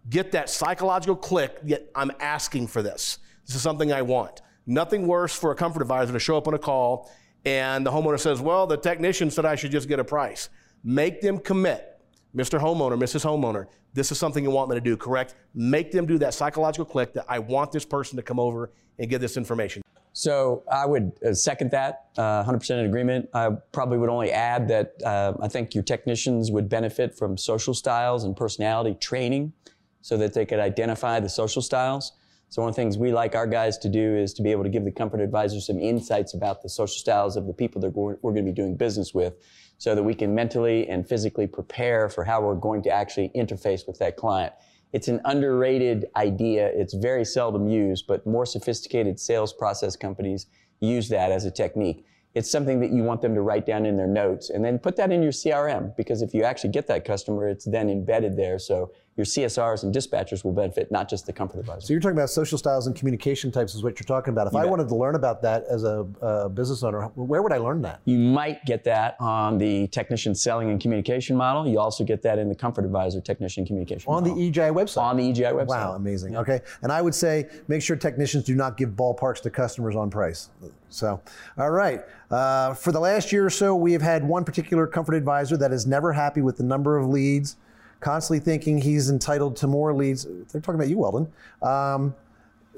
get 0.09 0.31
that 0.33 0.49
psychological 0.49 1.15
click, 1.15 1.57
yet 1.63 1.89
I'm 1.95 2.11
asking 2.19 2.67
for 2.67 2.81
this. 2.81 3.19
This 3.45 3.55
is 3.55 3.61
something 3.61 3.91
I 3.91 4.01
want. 4.01 4.41
Nothing 4.67 5.07
worse 5.07 5.35
for 5.35 5.51
a 5.51 5.55
comfort 5.55 5.81
advisor 5.81 6.13
to 6.13 6.19
show 6.19 6.37
up 6.37 6.47
on 6.47 6.53
a 6.53 6.59
call 6.59 7.11
and 7.45 7.85
the 7.85 7.91
homeowner 7.91 8.19
says, 8.19 8.41
Well, 8.41 8.67
the 8.67 8.77
technician 8.77 9.29
said 9.29 9.45
I 9.45 9.55
should 9.55 9.71
just 9.71 9.87
get 9.87 9.99
a 9.99 10.03
price. 10.03 10.49
Make 10.83 11.21
them 11.21 11.39
commit. 11.39 11.91
Mr. 12.35 12.59
Homeowner, 12.59 13.01
Mrs. 13.01 13.23
Homeowner, 13.23 13.67
this 13.93 14.11
is 14.11 14.17
something 14.17 14.43
you 14.43 14.51
want 14.51 14.69
me 14.69 14.75
to 14.75 14.81
do, 14.81 14.97
correct? 14.97 15.35
Make 15.53 15.93
them 15.93 16.05
do 16.05 16.17
that 16.17 16.33
psychological 16.33 16.83
click 16.83 17.13
that 17.13 17.25
I 17.29 17.39
want 17.39 17.71
this 17.71 17.85
person 17.85 18.17
to 18.17 18.23
come 18.23 18.41
over 18.41 18.71
and 18.99 19.09
get 19.09 19.21
this 19.21 19.37
information. 19.37 19.81
So 20.11 20.63
I 20.69 20.85
would 20.85 21.13
uh, 21.25 21.33
second 21.33 21.71
that, 21.71 22.07
uh, 22.17 22.43
100% 22.43 22.71
in 22.71 22.85
agreement. 22.85 23.29
I 23.33 23.51
probably 23.71 23.97
would 23.97 24.09
only 24.09 24.31
add 24.31 24.67
that 24.67 24.93
uh, 25.05 25.33
I 25.41 25.47
think 25.47 25.73
your 25.73 25.83
technicians 25.83 26.51
would 26.51 26.67
benefit 26.67 27.17
from 27.17 27.37
social 27.37 27.73
styles 27.73 28.25
and 28.25 28.35
personality 28.35 28.97
training 28.99 29.53
so 30.01 30.17
that 30.17 30.33
they 30.33 30.45
could 30.45 30.59
identify 30.59 31.19
the 31.19 31.29
social 31.29 31.61
styles. 31.61 32.13
So 32.49 32.61
one 32.61 32.69
of 32.69 32.75
the 32.75 32.81
things 32.81 32.97
we 32.97 33.11
like 33.11 33.35
our 33.35 33.47
guys 33.47 33.77
to 33.79 33.89
do 33.89 34.15
is 34.15 34.33
to 34.35 34.41
be 34.41 34.51
able 34.51 34.63
to 34.63 34.69
give 34.69 34.85
the 34.85 34.91
comfort 34.91 35.19
advisor 35.19 35.59
some 35.59 35.79
insights 35.79 36.33
about 36.33 36.61
the 36.61 36.69
social 36.69 36.97
styles 36.97 37.35
of 37.35 37.47
the 37.47 37.53
people 37.53 37.81
that 37.81 37.89
we're, 37.89 38.15
going 38.15 38.35
to 38.35 38.43
be 38.43 38.51
doing 38.51 38.75
business 38.77 39.13
with 39.13 39.33
so 39.77 39.93
that 39.93 40.03
we 40.03 40.13
can 40.13 40.33
mentally 40.33 40.87
and 40.87 41.07
physically 41.07 41.47
prepare 41.47 42.07
for 42.07 42.23
how 42.23 42.41
we're 42.41 42.55
going 42.55 42.81
to 42.83 42.89
actually 42.89 43.29
interface 43.35 43.85
with 43.85 43.99
that 43.99 44.15
client. 44.15 44.53
It's 44.93 45.09
an 45.09 45.19
underrated 45.25 46.05
idea. 46.15 46.67
It's 46.73 46.93
very 46.93 47.25
seldom 47.25 47.67
used, 47.67 48.07
but 48.07 48.25
more 48.25 48.45
sophisticated 48.45 49.19
sales 49.19 49.51
process 49.51 49.97
companies 49.97 50.45
use 50.79 51.09
that 51.09 51.31
as 51.31 51.43
a 51.43 51.51
technique. 51.51 52.05
It's 52.35 52.49
something 52.49 52.79
that 52.81 52.91
you 52.91 53.03
want 53.03 53.21
them 53.21 53.33
to 53.35 53.41
write 53.41 53.65
down 53.65 53.85
in 53.85 53.97
their 53.97 54.07
notes 54.07 54.49
and 54.49 54.63
then 54.63 54.77
put 54.79 54.95
that 54.97 55.11
in 55.11 55.23
your 55.23 55.31
CRM 55.31 55.95
because 55.95 56.21
if 56.21 56.33
you 56.33 56.43
actually 56.43 56.71
get 56.71 56.87
that 56.87 57.05
customer, 57.05 57.47
it's 57.47 57.65
then 57.65 57.89
embedded 57.89 58.37
there. 58.37 58.59
So 58.59 58.91
your 59.17 59.25
CSRs 59.25 59.83
and 59.83 59.95
dispatchers 59.95 60.43
will 60.43 60.51
benefit, 60.51 60.91
not 60.91 61.09
just 61.09 61.25
the 61.25 61.31
comfort 61.31 61.59
advisor. 61.59 61.81
So 61.87 61.93
you're 61.93 62.01
talking 62.01 62.17
about 62.17 62.29
social 62.29 62.57
styles 62.57 62.85
and 62.87 62.95
communication 62.95 63.49
types 63.49 63.73
is 63.73 63.81
what 63.81 63.97
you're 63.97 64.05
talking 64.05 64.33
about. 64.33 64.47
If 64.47 64.55
I 64.55 64.63
bet. 64.63 64.69
wanted 64.69 64.89
to 64.89 64.95
learn 64.95 65.15
about 65.15 65.41
that 65.43 65.63
as 65.69 65.83
a, 65.85 66.05
uh 66.21 66.49
business 66.49 66.83
owner, 66.83 67.03
where 67.15 67.41
would 67.41 67.53
I 67.53 67.57
learn 67.57 67.81
that? 67.83 68.01
You 68.03 68.17
might 68.17 68.65
get 68.65 68.83
that 68.83 69.15
on 69.21 69.57
the 69.57 69.87
technician 69.87 70.35
selling 70.35 70.69
and 70.69 70.81
communication 70.81 71.37
model. 71.37 71.65
You 71.65 71.79
also 71.79 72.03
get 72.03 72.21
that 72.23 72.39
in 72.39 72.49
the 72.49 72.55
comfort 72.55 72.83
advisor 72.83 73.21
technician 73.21 73.65
communication 73.65 74.11
On 74.11 74.21
the 74.23 74.29
model. 74.31 74.43
EGI 74.43 74.73
website. 74.73 75.01
on 75.01 75.17
the 75.17 75.31
EGI 75.31 75.53
website. 75.53 75.67
Wow, 75.67 75.93
amazing. 75.93 76.35
Okay. 76.35 76.59
And 76.81 76.91
I 76.91 77.01
would 77.01 77.15
say 77.15 77.47
make 77.69 77.81
sure 77.81 77.95
technicians 77.95 78.43
do 78.43 78.53
not 78.55 78.75
give 78.75 78.89
ballparks 78.91 79.41
to 79.43 79.49
customers 79.49 79.95
on 79.95 80.09
price. 80.09 80.49
So, 80.89 81.21
all 81.57 81.71
right. 81.71 82.01
Uh, 82.29 82.73
for 82.73 82.91
the 82.91 82.99
last 82.99 83.31
year 83.31 83.45
or 83.45 83.49
so, 83.49 83.75
we 83.75 83.93
have 83.93 84.01
had 84.01 84.27
one 84.27 84.43
particular 84.43 84.87
comfort 84.87 85.15
advisor 85.15 85.55
that 85.57 85.71
is 85.71 85.85
never 85.87 86.11
happy 86.11 86.41
with 86.41 86.57
the 86.57 86.63
number 86.63 86.97
of 86.97 87.07
leads, 87.07 87.55
constantly 88.05 88.39
thinking 88.39 88.77
he's 88.79 89.09
entitled 89.09 89.55
to 89.55 89.65
more 89.65 89.91
leads. 89.91 90.25
They're 90.25 90.61
talking 90.61 90.75
about 90.75 90.89
you, 90.89 90.99
Weldon. 90.99 91.27
Um, 91.63 92.13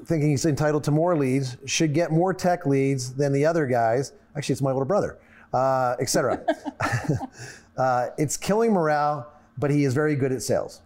thinking 0.06 0.30
he's 0.30 0.46
entitled 0.46 0.84
to 0.84 0.90
more 0.90 1.14
leads, 1.14 1.58
should 1.66 1.92
get 1.92 2.10
more 2.10 2.32
tech 2.32 2.64
leads 2.64 3.12
than 3.12 3.34
the 3.34 3.44
other 3.44 3.66
guys. 3.66 4.14
Actually, 4.34 4.54
it's 4.54 4.62
my 4.62 4.70
older 4.70 4.86
brother, 4.86 5.18
uh, 5.52 5.96
etc. 6.00 6.42
uh, 7.76 8.08
it's 8.16 8.38
killing 8.38 8.72
morale, 8.72 9.30
but 9.58 9.70
he 9.70 9.84
is 9.84 9.92
very 9.92 10.16
good 10.16 10.32
at 10.32 10.40
sales. 10.40 10.80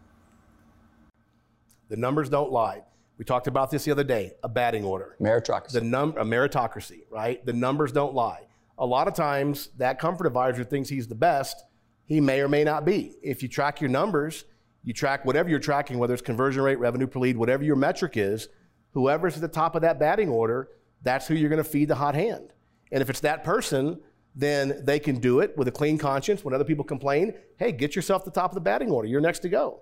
The 1.88 1.96
numbers 1.96 2.28
don't 2.28 2.50
lie. 2.50 2.82
We 3.18 3.24
talked 3.24 3.46
about 3.46 3.70
this 3.70 3.84
the 3.84 3.92
other 3.92 4.02
day 4.02 4.32
a 4.42 4.48
batting 4.48 4.82
order. 4.82 5.14
Meritocracy. 5.20 5.70
the 5.70 5.82
num 5.82 6.16
a 6.18 6.24
meritocracy, 6.24 7.02
right? 7.10 7.46
The 7.46 7.52
numbers 7.52 7.92
don't 7.92 8.12
lie. 8.12 8.40
A 8.78 8.86
lot 8.86 9.06
of 9.06 9.14
times, 9.14 9.68
that 9.78 10.00
comfort 10.00 10.26
advisor 10.26 10.64
thinks 10.64 10.88
he's 10.88 11.06
the 11.06 11.14
best. 11.14 11.62
He 12.04 12.20
may 12.20 12.40
or 12.40 12.48
may 12.48 12.64
not 12.64 12.84
be. 12.84 13.14
If 13.22 13.42
you 13.42 13.48
track 13.48 13.80
your 13.80 13.90
numbers, 13.90 14.44
you 14.84 14.92
track 14.92 15.24
whatever 15.24 15.48
you're 15.48 15.60
tracking, 15.60 15.98
whether 15.98 16.12
it's 16.12 16.22
conversion 16.22 16.62
rate, 16.62 16.78
revenue 16.78 17.06
per 17.06 17.20
lead, 17.20 17.36
whatever 17.36 17.62
your 17.62 17.76
metric 17.76 18.16
is, 18.16 18.48
whoever's 18.92 19.36
at 19.36 19.40
the 19.40 19.48
top 19.48 19.74
of 19.74 19.82
that 19.82 19.98
batting 19.98 20.28
order, 20.28 20.68
that's 21.02 21.26
who 21.26 21.34
you're 21.34 21.50
going 21.50 21.62
to 21.62 21.68
feed 21.68 21.88
the 21.88 21.94
hot 21.94 22.14
hand. 22.14 22.52
And 22.90 23.00
if 23.00 23.08
it's 23.08 23.20
that 23.20 23.44
person, 23.44 24.00
then 24.34 24.84
they 24.84 24.98
can 24.98 25.18
do 25.18 25.40
it 25.40 25.56
with 25.56 25.68
a 25.68 25.72
clean 25.72 25.98
conscience. 25.98 26.44
When 26.44 26.54
other 26.54 26.64
people 26.64 26.84
complain, 26.84 27.34
hey, 27.58 27.72
get 27.72 27.94
yourself 27.94 28.24
the 28.24 28.30
top 28.30 28.50
of 28.50 28.54
the 28.54 28.60
batting 28.60 28.90
order. 28.90 29.08
You're 29.08 29.20
next 29.20 29.40
to 29.40 29.48
go. 29.48 29.80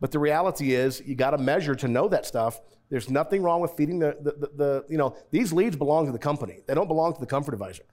But 0.00 0.10
the 0.10 0.18
reality 0.18 0.74
is, 0.74 1.00
you 1.06 1.14
got 1.14 1.30
to 1.30 1.38
measure 1.38 1.74
to 1.76 1.88
know 1.88 2.08
that 2.08 2.26
stuff. 2.26 2.60
There's 2.90 3.08
nothing 3.08 3.42
wrong 3.42 3.60
with 3.60 3.72
feeding 3.72 4.00
the, 4.00 4.16
the, 4.20 4.32
the, 4.32 4.50
the, 4.56 4.84
you 4.88 4.98
know, 4.98 5.16
these 5.30 5.52
leads 5.52 5.76
belong 5.76 6.06
to 6.06 6.12
the 6.12 6.18
company. 6.18 6.58
They 6.66 6.74
don't 6.74 6.88
belong 6.88 7.14
to 7.14 7.20
the 7.20 7.26
comfort 7.26 7.54
advisor, 7.54 7.84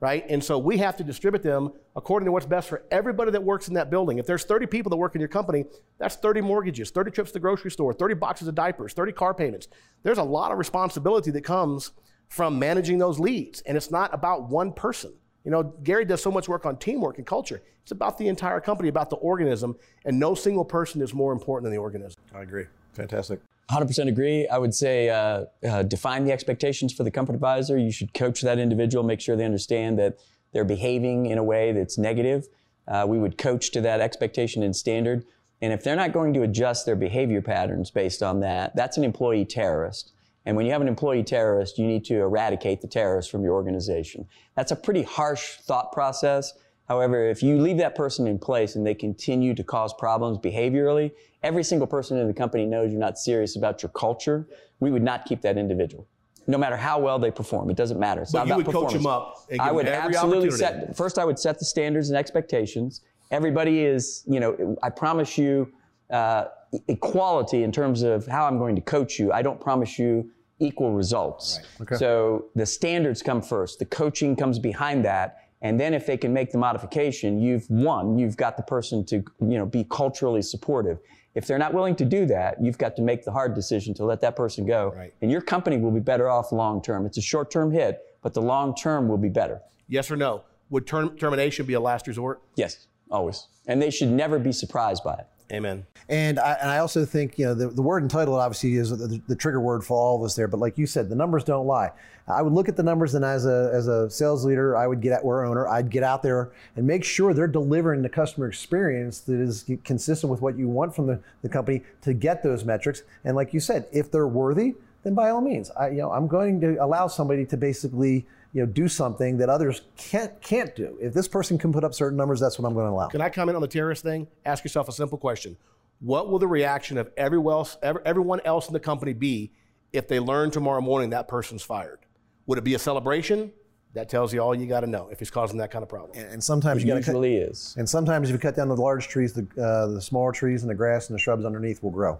right? 0.00 0.24
And 0.28 0.42
so 0.42 0.58
we 0.58 0.78
have 0.78 0.96
to 0.96 1.04
distribute 1.04 1.42
them 1.42 1.72
according 1.96 2.26
to 2.26 2.32
what's 2.32 2.46
best 2.46 2.68
for 2.68 2.82
everybody 2.90 3.30
that 3.32 3.42
works 3.42 3.68
in 3.68 3.74
that 3.74 3.90
building. 3.90 4.18
If 4.18 4.26
there's 4.26 4.44
30 4.44 4.66
people 4.66 4.90
that 4.90 4.96
work 4.96 5.14
in 5.14 5.20
your 5.20 5.28
company, 5.28 5.64
that's 5.98 6.16
30 6.16 6.40
mortgages, 6.40 6.90
30 6.90 7.10
trips 7.10 7.30
to 7.30 7.34
the 7.34 7.40
grocery 7.40 7.70
store, 7.70 7.92
30 7.92 8.14
boxes 8.14 8.48
of 8.48 8.54
diapers, 8.54 8.92
30 8.92 9.12
car 9.12 9.34
payments. 9.34 9.68
There's 10.02 10.18
a 10.18 10.22
lot 10.22 10.52
of 10.52 10.58
responsibility 10.58 11.30
that 11.32 11.42
comes 11.42 11.92
from 12.28 12.58
managing 12.58 12.98
those 12.98 13.18
leads. 13.18 13.60
And 13.62 13.76
it's 13.76 13.90
not 13.90 14.14
about 14.14 14.48
one 14.48 14.72
person. 14.72 15.12
You 15.44 15.50
know, 15.50 15.62
Gary 15.82 16.04
does 16.04 16.22
so 16.22 16.30
much 16.30 16.48
work 16.48 16.66
on 16.66 16.76
teamwork 16.76 17.18
and 17.18 17.26
culture. 17.26 17.62
It's 17.82 17.92
about 17.92 18.18
the 18.18 18.28
entire 18.28 18.60
company, 18.60 18.90
about 18.90 19.08
the 19.08 19.16
organism, 19.16 19.76
and 20.04 20.18
no 20.20 20.34
single 20.34 20.64
person 20.64 21.00
is 21.00 21.14
more 21.14 21.32
important 21.32 21.64
than 21.64 21.72
the 21.72 21.78
organism. 21.78 22.20
I 22.34 22.42
agree. 22.42 22.66
Fantastic. 22.92 23.40
100% 23.70 24.08
agree. 24.08 24.48
I 24.48 24.58
would 24.58 24.74
say 24.74 25.10
uh, 25.10 25.44
uh, 25.68 25.82
define 25.82 26.24
the 26.24 26.32
expectations 26.32 26.92
for 26.92 27.04
the 27.04 27.10
comfort 27.10 27.34
advisor. 27.34 27.76
You 27.76 27.92
should 27.92 28.14
coach 28.14 28.40
that 28.40 28.58
individual, 28.58 29.04
make 29.04 29.20
sure 29.20 29.36
they 29.36 29.44
understand 29.44 29.98
that 29.98 30.18
they're 30.52 30.64
behaving 30.64 31.26
in 31.26 31.38
a 31.38 31.44
way 31.44 31.72
that's 31.72 31.98
negative. 31.98 32.48
Uh, 32.86 33.04
we 33.06 33.18
would 33.18 33.36
coach 33.36 33.70
to 33.72 33.80
that 33.82 34.00
expectation 34.00 34.62
and 34.62 34.74
standard. 34.74 35.24
And 35.60 35.72
if 35.72 35.84
they're 35.84 35.96
not 35.96 36.12
going 36.12 36.32
to 36.34 36.42
adjust 36.42 36.86
their 36.86 36.96
behavior 36.96 37.42
patterns 37.42 37.90
based 37.90 38.22
on 38.22 38.40
that, 38.40 38.74
that's 38.74 38.96
an 38.96 39.04
employee 39.04 39.44
terrorist. 39.44 40.12
And 40.46 40.56
when 40.56 40.64
you 40.64 40.72
have 40.72 40.80
an 40.80 40.88
employee 40.88 41.24
terrorist, 41.24 41.78
you 41.78 41.86
need 41.86 42.06
to 42.06 42.20
eradicate 42.20 42.80
the 42.80 42.86
terrorist 42.88 43.30
from 43.30 43.42
your 43.42 43.52
organization. 43.52 44.26
That's 44.56 44.72
a 44.72 44.76
pretty 44.76 45.02
harsh 45.02 45.56
thought 45.56 45.92
process. 45.92 46.54
However, 46.88 47.28
if 47.28 47.42
you 47.42 47.58
leave 47.58 47.76
that 47.78 47.94
person 47.94 48.26
in 48.26 48.38
place 48.38 48.74
and 48.74 48.86
they 48.86 48.94
continue 48.94 49.54
to 49.54 49.62
cause 49.62 49.92
problems 49.92 50.38
behaviorally, 50.38 51.12
every 51.42 51.62
single 51.62 51.86
person 51.86 52.16
in 52.18 52.26
the 52.26 52.34
company 52.34 52.64
knows 52.64 52.90
you're 52.90 53.00
not 53.00 53.18
serious 53.18 53.56
about 53.56 53.82
your 53.82 53.90
culture. 53.90 54.48
We 54.80 54.90
would 54.90 55.02
not 55.02 55.26
keep 55.26 55.42
that 55.42 55.58
individual. 55.58 56.08
No 56.46 56.56
matter 56.56 56.78
how 56.78 56.98
well 56.98 57.18
they 57.18 57.30
perform, 57.30 57.68
it 57.68 57.76
doesn't 57.76 58.00
matter. 58.00 58.22
It's 58.22 58.32
But 58.32 58.38
not 58.38 58.46
you 58.48 58.54
about 58.54 58.66
would 58.66 58.72
coach 58.72 58.92
them 58.94 59.06
up 59.06 59.36
and 59.50 59.58
give 59.58 59.68
I 59.68 59.70
would 59.70 59.86
absolutely 59.86 60.50
set. 60.50 60.96
First, 60.96 61.18
I 61.18 61.26
would 61.26 61.38
set 61.38 61.58
the 61.58 61.66
standards 61.66 62.08
and 62.08 62.16
expectations. 62.16 63.02
Everybody 63.30 63.84
is, 63.84 64.24
you 64.26 64.40
know, 64.40 64.76
I 64.82 64.88
promise 64.88 65.36
you 65.36 65.70
uh, 66.10 66.46
equality 66.88 67.64
in 67.64 67.72
terms 67.72 68.02
of 68.02 68.26
how 68.26 68.46
I'm 68.46 68.56
going 68.56 68.74
to 68.76 68.80
coach 68.80 69.18
you. 69.18 69.30
I 69.30 69.42
don't 69.42 69.60
promise 69.60 69.98
you 69.98 70.30
equal 70.58 70.92
results. 70.92 71.60
So 71.98 72.46
the 72.54 72.64
standards 72.64 73.22
come 73.22 73.42
first. 73.42 73.78
The 73.78 73.84
coaching 73.84 74.34
comes 74.34 74.58
behind 74.58 75.04
that. 75.04 75.47
And 75.60 75.78
then 75.78 75.92
if 75.92 76.06
they 76.06 76.16
can 76.16 76.32
make 76.32 76.52
the 76.52 76.58
modification, 76.58 77.40
you've 77.40 77.68
won. 77.68 78.18
You've 78.18 78.36
got 78.36 78.56
the 78.56 78.62
person 78.62 79.04
to, 79.06 79.16
you 79.40 79.58
know, 79.58 79.66
be 79.66 79.84
culturally 79.84 80.42
supportive. 80.42 80.98
If 81.34 81.46
they're 81.46 81.58
not 81.58 81.74
willing 81.74 81.96
to 81.96 82.04
do 82.04 82.26
that, 82.26 82.62
you've 82.62 82.78
got 82.78 82.96
to 82.96 83.02
make 83.02 83.24
the 83.24 83.32
hard 83.32 83.54
decision 83.54 83.94
to 83.94 84.04
let 84.04 84.20
that 84.20 84.36
person 84.36 84.66
go. 84.66 84.92
Right. 84.96 85.12
And 85.20 85.30
your 85.30 85.40
company 85.40 85.78
will 85.78 85.90
be 85.90 86.00
better 86.00 86.28
off 86.28 86.52
long 86.52 86.80
term. 86.82 87.06
It's 87.06 87.18
a 87.18 87.22
short 87.22 87.50
term 87.50 87.70
hit, 87.70 88.00
but 88.22 88.34
the 88.34 88.42
long 88.42 88.74
term 88.74 89.08
will 89.08 89.18
be 89.18 89.28
better. 89.28 89.60
Yes 89.88 90.10
or 90.10 90.16
no? 90.16 90.42
Would 90.70 90.86
term, 90.86 91.16
termination 91.16 91.66
be 91.66 91.74
a 91.74 91.80
last 91.80 92.06
resort? 92.06 92.42
Yes, 92.56 92.86
always. 93.10 93.46
And 93.66 93.80
they 93.80 93.90
should 93.90 94.10
never 94.10 94.38
be 94.38 94.52
surprised 94.52 95.02
by 95.02 95.14
it. 95.14 95.26
Amen. 95.50 95.86
And 96.10 96.38
I, 96.38 96.52
and 96.60 96.70
I 96.70 96.78
also 96.78 97.04
think 97.04 97.38
you 97.38 97.46
know 97.46 97.54
the, 97.54 97.68
the 97.68 97.82
word 97.82 98.02
entitled 98.02 98.38
obviously 98.38 98.74
is 98.74 98.90
the, 98.90 99.20
the 99.26 99.36
trigger 99.36 99.60
word 99.60 99.82
for 99.82 99.96
all 99.96 100.16
of 100.16 100.22
us 100.22 100.34
there. 100.34 100.48
But 100.48 100.60
like 100.60 100.76
you 100.76 100.86
said, 100.86 101.08
the 101.08 101.14
numbers 101.14 101.44
don't 101.44 101.66
lie. 101.66 101.90
I 102.26 102.42
would 102.42 102.52
look 102.52 102.68
at 102.68 102.76
the 102.76 102.82
numbers, 102.82 103.14
and 103.14 103.24
as 103.24 103.46
a 103.46 103.70
as 103.72 103.88
a 103.88 104.10
sales 104.10 104.44
leader, 104.44 104.76
I 104.76 104.86
would 104.86 105.00
get 105.00 105.12
at 105.12 105.24
or 105.24 105.44
owner, 105.46 105.66
I'd 105.66 105.90
get 105.90 106.02
out 106.02 106.22
there 106.22 106.50
and 106.76 106.86
make 106.86 107.02
sure 107.02 107.32
they're 107.32 107.46
delivering 107.46 108.02
the 108.02 108.08
customer 108.10 108.46
experience 108.46 109.20
that 109.20 109.40
is 109.40 109.64
consistent 109.84 110.30
with 110.30 110.42
what 110.42 110.58
you 110.58 110.68
want 110.68 110.94
from 110.94 111.06
the, 111.06 111.20
the 111.42 111.48
company 111.48 111.82
to 112.02 112.12
get 112.12 112.42
those 112.42 112.64
metrics. 112.64 113.02
And 113.24 113.34
like 113.34 113.54
you 113.54 113.60
said, 113.60 113.86
if 113.90 114.10
they're 114.10 114.28
worthy, 114.28 114.74
then 115.02 115.14
by 115.14 115.30
all 115.30 115.40
means, 115.40 115.70
I 115.70 115.88
you 115.88 115.98
know 115.98 116.12
I'm 116.12 116.26
going 116.26 116.60
to 116.60 116.76
allow 116.76 117.06
somebody 117.06 117.46
to 117.46 117.56
basically 117.56 118.26
you 118.58 118.66
know 118.66 118.72
do 118.72 118.88
something 118.88 119.36
that 119.38 119.48
others 119.48 119.82
can't 119.96 120.40
can't 120.42 120.74
do. 120.74 120.98
If 121.00 121.14
this 121.14 121.28
person 121.28 121.58
can 121.58 121.72
put 121.72 121.84
up 121.84 121.94
certain 121.94 122.16
numbers, 122.18 122.40
that's 122.40 122.58
what 122.58 122.66
I'm 122.66 122.74
going 122.74 122.86
to 122.86 122.92
allow. 122.92 123.06
Can 123.06 123.20
I 123.20 123.28
comment 123.28 123.54
on 123.54 123.62
the 123.62 123.68
terrorist 123.68 124.02
thing? 124.02 124.26
Ask 124.44 124.64
yourself 124.64 124.88
a 124.88 124.92
simple 124.92 125.16
question: 125.16 125.56
What 126.00 126.28
will 126.28 126.40
the 126.40 126.48
reaction 126.48 126.98
of 126.98 127.10
everyone 127.16 127.52
else, 127.54 127.76
everyone 127.82 128.40
else 128.44 128.66
in 128.66 128.72
the 128.72 128.80
company 128.80 129.12
be 129.12 129.52
if 129.92 130.08
they 130.08 130.18
learn 130.18 130.50
tomorrow 130.50 130.80
morning 130.80 131.10
that 131.10 131.28
person's 131.28 131.62
fired? 131.62 132.00
Would 132.46 132.58
it 132.58 132.64
be 132.64 132.74
a 132.74 132.78
celebration? 132.78 133.52
That 133.94 134.08
tells 134.08 134.34
you 134.34 134.40
all 134.40 134.54
you 134.54 134.66
got 134.66 134.80
to 134.80 134.86
know 134.86 135.08
if 135.10 135.18
he's 135.18 135.30
causing 135.30 135.58
that 135.58 135.70
kind 135.70 135.82
of 135.82 135.88
problem. 135.88 136.10
And, 136.14 136.32
and 136.34 136.44
sometimes 136.44 136.82
It 136.82 136.86
you 136.86 136.92
got 136.94 137.02
to 137.04 137.06
usually 137.06 137.36
is. 137.36 137.74
And 137.78 137.88
sometimes 137.88 138.28
if 138.28 138.34
you 138.34 138.38
cut 138.38 138.54
down 138.56 138.68
the 138.68 138.76
large 138.76 139.08
trees, 139.08 139.32
the 139.32 139.46
uh, 139.62 139.86
the 139.86 140.02
smaller 140.02 140.32
trees 140.32 140.62
and 140.62 140.70
the 140.70 140.74
grass 140.74 141.08
and 141.08 141.14
the 141.14 141.20
shrubs 141.22 141.44
underneath 141.44 141.80
will 141.82 141.90
grow. 141.92 142.18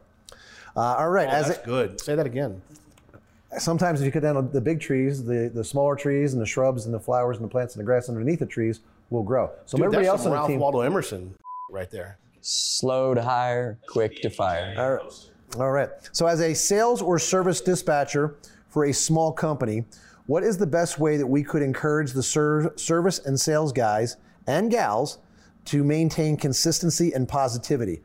Uh, 0.77 0.81
all 0.81 1.11
right, 1.11 1.29
Oh, 1.29 1.33
as 1.33 1.47
that's 1.49 1.59
it, 1.59 1.65
good. 1.65 2.01
Say 2.01 2.15
that 2.15 2.27
again. 2.27 2.63
Sometimes 3.57 4.01
if 4.01 4.07
you 4.07 4.13
cut 4.13 4.23
down 4.23 4.51
the 4.53 4.61
big 4.61 4.81
trees, 4.81 5.25
the, 5.25 5.51
the 5.53 5.65
smaller 5.65 5.97
trees 5.97 6.33
and 6.35 6.43
the 6.43 6.47
shrubs 6.47 6.85
and 6.85 6.95
the 6.95 7.01
flowers 7.01 7.37
and 7.39 7.45
the 7.45 7.51
plants 7.51 7.75
and 7.75 7.81
the 7.81 7.85
grass 7.85 8.09
underneath 8.09 8.41
the 8.41 8.47
trees 8.47 8.81
will 9.11 9.23
grow. 9.23 9.51
So 9.65 9.77
Dude, 9.79 9.87
everybody 9.87 10.07
that's 10.07 10.13
else 10.13 10.23
some 10.23 10.33
on 10.33 10.37
the 10.37 10.39
Ralph 10.41 10.49
team. 10.49 10.61
Waldo 10.61 10.81
Emerson 10.81 11.35
right 11.71 11.91
there. 11.91 12.19
Slow 12.41 13.15
to 13.15 13.23
hire, 13.23 13.79
quick 13.89 14.21
to 14.23 14.31
fire. 14.31 14.75
All 14.77 14.93
right. 14.93 15.13
All 15.59 15.71
right. 15.71 15.89
So 16.13 16.27
as 16.27 16.41
a 16.41 16.55
sales 16.55 17.01
or 17.01 17.19
service 17.19 17.61
dispatcher 17.61 18.37
for 18.69 18.85
a 18.85 18.93
small 18.93 19.33
company, 19.33 19.85
what 20.27 20.43
is 20.43 20.59
the 20.59 20.67
best 20.67 20.99
way 20.99 21.17
that 21.17 21.27
we 21.27 21.43
could 21.43 21.63
encourage 21.63 22.13
the 22.13 22.23
ser- 22.23 22.75
service 22.77 23.19
and 23.21 23.39
sales 23.41 23.73
guys 23.73 24.19
and 24.47 24.71
gals 24.71 25.19
to 25.67 25.83
maintain 25.83 26.37
consistency 26.37 27.13
and 27.13 27.27
positivity? 27.27 28.03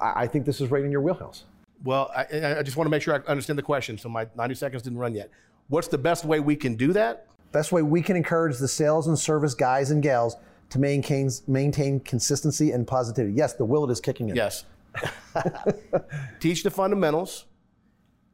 I, 0.00 0.22
I 0.22 0.26
think 0.28 0.46
this 0.46 0.60
is 0.60 0.70
right 0.70 0.84
in 0.84 0.92
your 0.92 1.00
wheelhouse. 1.00 1.44
Well, 1.84 2.10
I, 2.14 2.58
I- 2.58 2.62
just 2.62 2.76
want 2.76 2.86
to 2.86 2.90
make 2.90 3.02
sure 3.02 3.14
I 3.14 3.30
understand 3.30 3.58
the 3.58 3.62
question. 3.62 3.98
So 3.98 4.08
my 4.08 4.26
90 4.36 4.54
seconds 4.54 4.82
didn't 4.82 4.98
run 4.98 5.14
yet. 5.14 5.30
What's 5.68 5.88
the 5.88 5.98
best 5.98 6.24
way 6.24 6.40
we 6.40 6.56
can 6.56 6.74
do 6.76 6.92
that? 6.92 7.26
Best 7.52 7.72
way 7.72 7.82
we 7.82 8.02
can 8.02 8.16
encourage 8.16 8.58
the 8.58 8.68
sales 8.68 9.06
and 9.06 9.18
service 9.18 9.54
guys 9.54 9.90
and 9.90 10.02
gals 10.02 10.36
to 10.70 10.78
maintain 10.78 11.30
maintain 11.48 11.98
consistency 12.00 12.70
and 12.72 12.86
positivity. 12.86 13.34
Yes, 13.34 13.54
the 13.54 13.64
Willett 13.64 13.90
is 13.90 14.00
kicking 14.00 14.28
in. 14.28 14.36
Yes. 14.36 14.64
Teach 16.40 16.62
the 16.62 16.70
fundamentals 16.70 17.46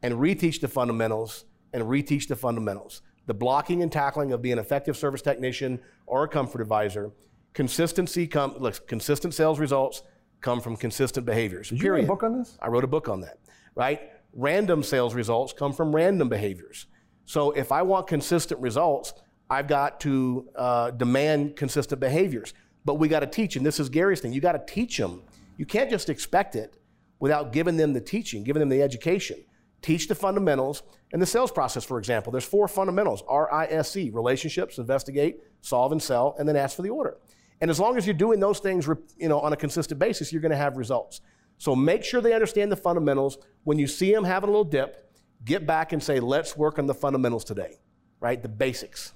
and 0.02 0.14
reteach 0.14 0.60
the 0.60 0.68
fundamentals 0.68 1.44
and 1.72 1.82
reteach 1.84 2.28
the 2.28 2.36
fundamentals. 2.36 3.02
The 3.26 3.34
blocking 3.34 3.82
and 3.82 3.90
tackling 3.90 4.32
of 4.32 4.40
being 4.42 4.54
an 4.54 4.58
effective 4.58 4.96
service 4.96 5.22
technician 5.22 5.80
or 6.06 6.24
a 6.24 6.28
comfort 6.28 6.60
advisor. 6.60 7.10
Consistency 7.54 8.28
look, 8.58 8.86
consistent 8.86 9.34
sales 9.34 9.58
results 9.58 10.02
come 10.40 10.60
from 10.60 10.76
consistent 10.76 11.26
behaviors. 11.26 11.70
Did 11.70 11.82
you 11.82 11.92
write 11.92 12.04
a 12.04 12.06
book 12.06 12.22
on 12.22 12.38
this? 12.38 12.56
I 12.60 12.68
wrote 12.68 12.84
a 12.84 12.88
book 12.88 13.08
on 13.08 13.20
that, 13.22 13.38
right? 13.74 14.10
Random 14.32 14.82
sales 14.82 15.14
results 15.14 15.52
come 15.52 15.72
from 15.72 15.94
random 15.94 16.28
behaviors. 16.28 16.86
So 17.24 17.50
if 17.52 17.72
I 17.72 17.82
want 17.82 18.06
consistent 18.06 18.60
results, 18.60 19.12
I've 19.48 19.68
got 19.68 20.00
to 20.00 20.48
uh, 20.56 20.90
demand 20.92 21.56
consistent 21.56 22.00
behaviors. 22.00 22.54
But 22.84 22.94
we 22.94 23.08
got 23.08 23.20
to 23.20 23.26
teach, 23.26 23.56
and 23.56 23.66
this 23.66 23.80
is 23.80 23.88
Gary's 23.88 24.20
thing. 24.20 24.32
You 24.32 24.40
got 24.40 24.52
to 24.52 24.72
teach 24.72 24.96
them. 24.96 25.22
You 25.56 25.66
can't 25.66 25.90
just 25.90 26.08
expect 26.08 26.54
it 26.54 26.76
without 27.18 27.52
giving 27.52 27.76
them 27.76 27.92
the 27.92 28.00
teaching, 28.00 28.44
giving 28.44 28.60
them 28.60 28.68
the 28.68 28.82
education. 28.82 29.44
Teach 29.82 30.06
the 30.06 30.14
fundamentals 30.14 30.82
and 31.12 31.20
the 31.20 31.26
sales 31.26 31.50
process. 31.50 31.84
For 31.84 31.98
example, 31.98 32.30
there's 32.30 32.44
four 32.44 32.68
fundamentals: 32.68 33.22
RISC, 33.24 34.14
relationships, 34.14 34.78
investigate, 34.78 35.38
solve, 35.62 35.92
and 35.92 36.02
sell, 36.02 36.36
and 36.38 36.48
then 36.48 36.56
ask 36.56 36.76
for 36.76 36.82
the 36.82 36.90
order. 36.90 37.16
And 37.60 37.70
as 37.70 37.80
long 37.80 37.96
as 37.96 38.06
you're 38.06 38.14
doing 38.14 38.40
those 38.40 38.58
things, 38.58 38.86
you 39.16 39.28
know, 39.28 39.40
on 39.40 39.52
a 39.52 39.56
consistent 39.56 39.98
basis, 39.98 40.32
you're 40.32 40.42
going 40.42 40.50
to 40.50 40.58
have 40.58 40.76
results. 40.76 41.20
So 41.58 41.74
make 41.74 42.04
sure 42.04 42.20
they 42.20 42.34
understand 42.34 42.70
the 42.70 42.76
fundamentals. 42.76 43.38
When 43.64 43.78
you 43.78 43.86
see 43.86 44.12
them 44.12 44.24
having 44.24 44.48
a 44.48 44.52
little 44.52 44.64
dip, 44.64 45.10
get 45.44 45.66
back 45.66 45.92
and 45.92 46.02
say, 46.02 46.20
let's 46.20 46.56
work 46.56 46.78
on 46.78 46.86
the 46.86 46.94
fundamentals 46.94 47.44
today, 47.44 47.78
right? 48.20 48.42
The 48.42 48.48
basics. 48.48 49.12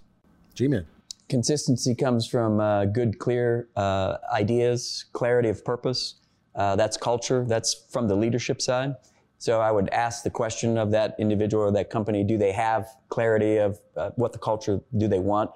G-Man. 0.55 0.87
Consistency 1.29 1.95
comes 1.95 2.27
from 2.27 2.61
uh, 2.61 2.87
good, 2.87 3.19
clear 3.19 3.69
uh, 3.77 4.17
ideas, 4.33 5.05
clarity 5.13 5.49
of 5.49 5.65
purpose. 5.65 6.17
Uh, 6.55 6.75
that's 6.77 6.97
culture. 6.97 7.45
That's 7.47 7.87
from 7.91 8.09
the 8.09 8.17
leadership 8.17 8.61
side. 8.61 8.97
So 9.39 9.61
I 9.61 9.71
would 9.71 9.89
ask 9.91 10.25
the 10.25 10.31
question 10.31 10.77
of 10.77 10.91
that 10.91 11.15
individual 11.19 11.63
or 11.63 11.71
that 11.73 11.89
company: 11.89 12.25
Do 12.25 12.37
they 12.37 12.53
have 12.53 12.89
clarity 13.09 13.59
of 13.59 13.79
uh, 13.97 14.11
what 14.17 14.33
the 14.33 14.39
culture 14.39 14.81
do 14.97 15.07
they 15.07 15.21
want? 15.21 15.51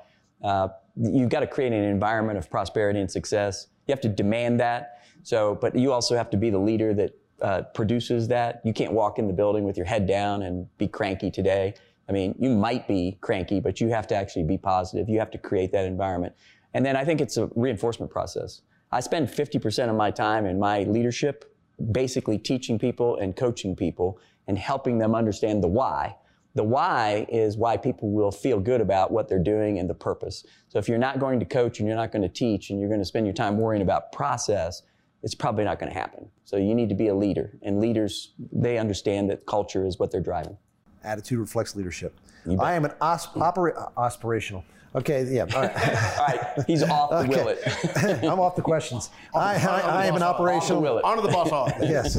You've 0.97 1.29
got 1.29 1.41
to 1.41 1.47
create 1.47 1.73
an 1.73 1.85
environment 1.85 2.39
of 2.39 2.51
prosperity 2.51 3.01
and 3.01 3.11
success. 3.11 3.69
You 3.87 3.93
have 3.93 4.01
to 4.03 4.09
demand 4.09 4.61
that. 4.61 5.03
So, 5.23 5.57
but 5.61 5.75
you 5.75 5.93
also 5.93 6.17
have 6.17 6.31
to 6.31 6.37
be 6.37 6.51
the 6.51 6.59
leader 6.59 6.95
that 6.95 7.19
uh, 7.43 7.63
produces 7.75 8.29
that. 8.29 8.61
You 8.65 8.73
can't 8.73 8.93
walk 8.93 9.19
in 9.19 9.27
the 9.27 9.33
building 9.33 9.65
with 9.65 9.77
your 9.77 9.87
head 9.87 10.07
down 10.07 10.43
and 10.43 10.67
be 10.79 10.87
cranky 10.87 11.31
today. 11.31 11.75
I 12.09 12.13
mean, 12.13 12.35
you 12.39 12.51
might 12.51 12.87
be 12.87 13.19
cranky, 13.21 13.61
but 13.61 13.81
you 13.81 13.89
have 13.89 14.07
to 14.09 14.15
actually 14.15 14.45
be 14.45 14.59
positive. 14.59 15.09
You 15.09 15.19
have 15.19 15.31
to 15.33 15.39
create 15.39 15.73
that 15.73 15.87
environment. 15.87 16.35
And 16.75 16.85
then 16.85 16.97
I 16.97 17.05
think 17.05 17.21
it's 17.21 17.37
a 17.37 17.51
reinforcement 17.55 18.13
process. 18.13 18.61
I 18.93 19.01
spend 19.01 19.29
50% 19.29 19.89
of 19.89 19.97
my 19.97 20.11
time 20.11 20.47
in 20.47 20.59
my 20.59 20.85
leadership 20.85 21.57
basically 21.93 22.39
teaching 22.39 22.79
people 22.79 23.17
and 23.17 23.35
coaching 23.35 23.75
people 23.75 24.19
and 24.47 24.59
helping 24.59 24.99
them 24.99 25.15
understand 25.15 25.63
the 25.63 25.69
why. 25.69 26.17
The 26.55 26.63
why 26.63 27.27
is 27.29 27.57
why 27.57 27.77
people 27.77 28.13
will 28.13 28.31
feel 28.31 28.61
good 28.61 28.81
about 28.81 29.11
what 29.11 29.29
they're 29.29 29.43
doing 29.43 29.79
and 29.79 29.91
the 29.91 29.95
purpose. 29.95 30.45
So 30.69 30.79
if 30.79 30.89
you're 30.89 30.99
not 30.99 31.19
going 31.19 31.41
to 31.41 31.47
coach 31.47 31.81
and 31.81 31.89
you're 31.89 31.97
not 31.97 32.13
going 32.13 32.23
to 32.23 32.29
teach 32.29 32.71
and 32.71 32.79
you're 32.79 32.89
going 32.89 33.01
to 33.01 33.07
spend 33.07 33.27
your 33.27 33.35
time 33.35 33.59
worrying 33.59 33.83
about 33.83 34.13
process, 34.13 34.83
it's 35.25 35.35
probably 35.35 35.65
not 35.65 35.81
going 35.81 35.91
to 35.91 35.99
happen. 35.99 36.29
So 36.45 36.57
you 36.57 36.75
need 36.75 36.89
to 36.91 36.95
be 36.95 37.09
a 37.09 37.15
leader. 37.15 37.59
And 37.63 37.81
leaders, 37.81 38.35
they 38.53 38.79
understand 38.79 39.31
that 39.31 39.47
culture 39.47 39.85
is 39.85 39.99
what 39.99 40.13
they're 40.13 40.21
driving. 40.21 40.57
Attitude 41.03 41.39
reflects 41.39 41.75
leadership. 41.75 42.15
I 42.61 42.75
am 42.75 42.85
an 42.85 42.93
osp- 43.01 43.41
opera- 43.41 43.91
aspirational. 43.97 44.63
Okay, 44.97 45.25
yeah. 45.29 45.43
All 45.55 45.63
right. 45.63 46.19
All 46.19 46.27
right, 46.27 46.65
he's 46.69 46.83
off 46.85 47.11
the 47.11 47.29
Willett. 47.29 48.23
I'm 48.25 48.39
off 48.39 48.55
the 48.55 48.63
questions. 48.63 49.11
I, 49.35 49.57
I, 49.57 49.81
I 49.81 50.07
am 50.07 50.15
an 50.15 50.23
Off 50.23 50.37
the 50.39 50.43
operational. 50.45 50.83
Willett. 50.83 51.05
On 51.05 51.17
to 51.17 51.23
the 51.23 51.29
boss 51.33 51.51
hog. 51.51 51.73
Yes. 51.83 52.17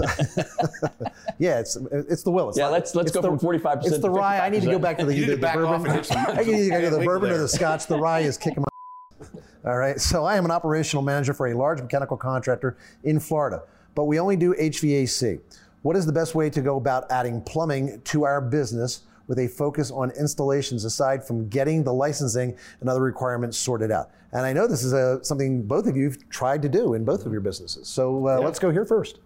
yeah, 1.39 1.59
it's 1.59 1.77
it's 1.91 2.23
the 2.23 2.31
will. 2.31 2.49
It's 2.49 2.57
Yeah, 2.57 2.67
let's- 2.67 2.93
let's 2.93 3.07
it's 3.11 3.15
go 3.15 3.21
the- 3.21 3.37
from 3.39 3.39
45% 3.59 3.77
It's 3.85 3.91
the 3.91 3.99
to 4.01 4.09
rye. 4.09 4.39
I 4.45 4.49
need 4.49 4.61
to 4.63 4.71
go 4.71 4.79
back 4.79 4.97
to 4.97 5.05
the, 5.05 5.13
You 5.15 5.21
need 5.21 5.29
the, 5.31 5.35
to 5.37 5.41
back 5.41 5.55
bourbon. 5.55 5.89
off 5.89 6.05
some- 6.05 6.17
I 6.27 6.43
need 6.43 6.63
to 6.65 6.69
go 6.69 6.81
to 6.81 6.89
the 6.89 6.99
Wait 6.99 7.05
bourbon 7.05 7.31
or 7.31 7.37
the 7.37 7.47
scotch. 7.47 7.87
The 7.87 7.97
rye 7.97 8.19
is 8.21 8.37
kicking 8.37 8.63
my. 8.63 9.29
All 9.71 9.77
right. 9.77 9.99
So 9.99 10.25
I 10.25 10.35
am 10.35 10.43
an 10.45 10.51
operational 10.51 11.01
manager 11.01 11.33
for 11.33 11.47
a 11.47 11.53
large 11.53 11.81
mechanical 11.81 12.17
contractor 12.17 12.77
in 13.05 13.19
Florida, 13.21 13.63
but 13.95 14.03
we 14.03 14.19
only 14.19 14.35
do 14.35 14.53
HVAC. 14.53 15.39
What 15.81 15.95
is 15.95 16.05
the 16.05 16.11
best 16.13 16.35
way 16.35 16.49
to 16.49 16.61
go 16.61 16.75
about 16.77 17.09
adding 17.09 17.41
plumbing 17.41 18.01
to 18.05 18.25
our 18.25 18.41
business 18.41 19.01
with 19.27 19.39
a 19.39 19.47
focus 19.47 19.91
on 19.91 20.11
installations 20.11 20.85
aside 20.85 21.25
from 21.25 21.47
getting 21.49 21.83
the 21.83 21.93
licensing 21.93 22.57
and 22.79 22.89
other 22.89 23.01
requirements 23.01 23.57
sorted 23.57 23.91
out? 23.91 24.11
And 24.31 24.45
I 24.45 24.53
know 24.53 24.67
this 24.67 24.83
is 24.83 24.93
a, 24.93 25.23
something 25.23 25.63
both 25.63 25.87
of 25.87 25.95
you 25.95 26.05
have 26.05 26.29
tried 26.29 26.61
to 26.63 26.69
do 26.69 26.93
in 26.93 27.05
both 27.05 27.25
of 27.25 27.31
your 27.31 27.41
businesses. 27.41 27.87
So 27.87 28.27
uh, 28.27 28.39
let's 28.39 28.59
go 28.59 28.71
here 28.71 28.85
first. 28.85 29.19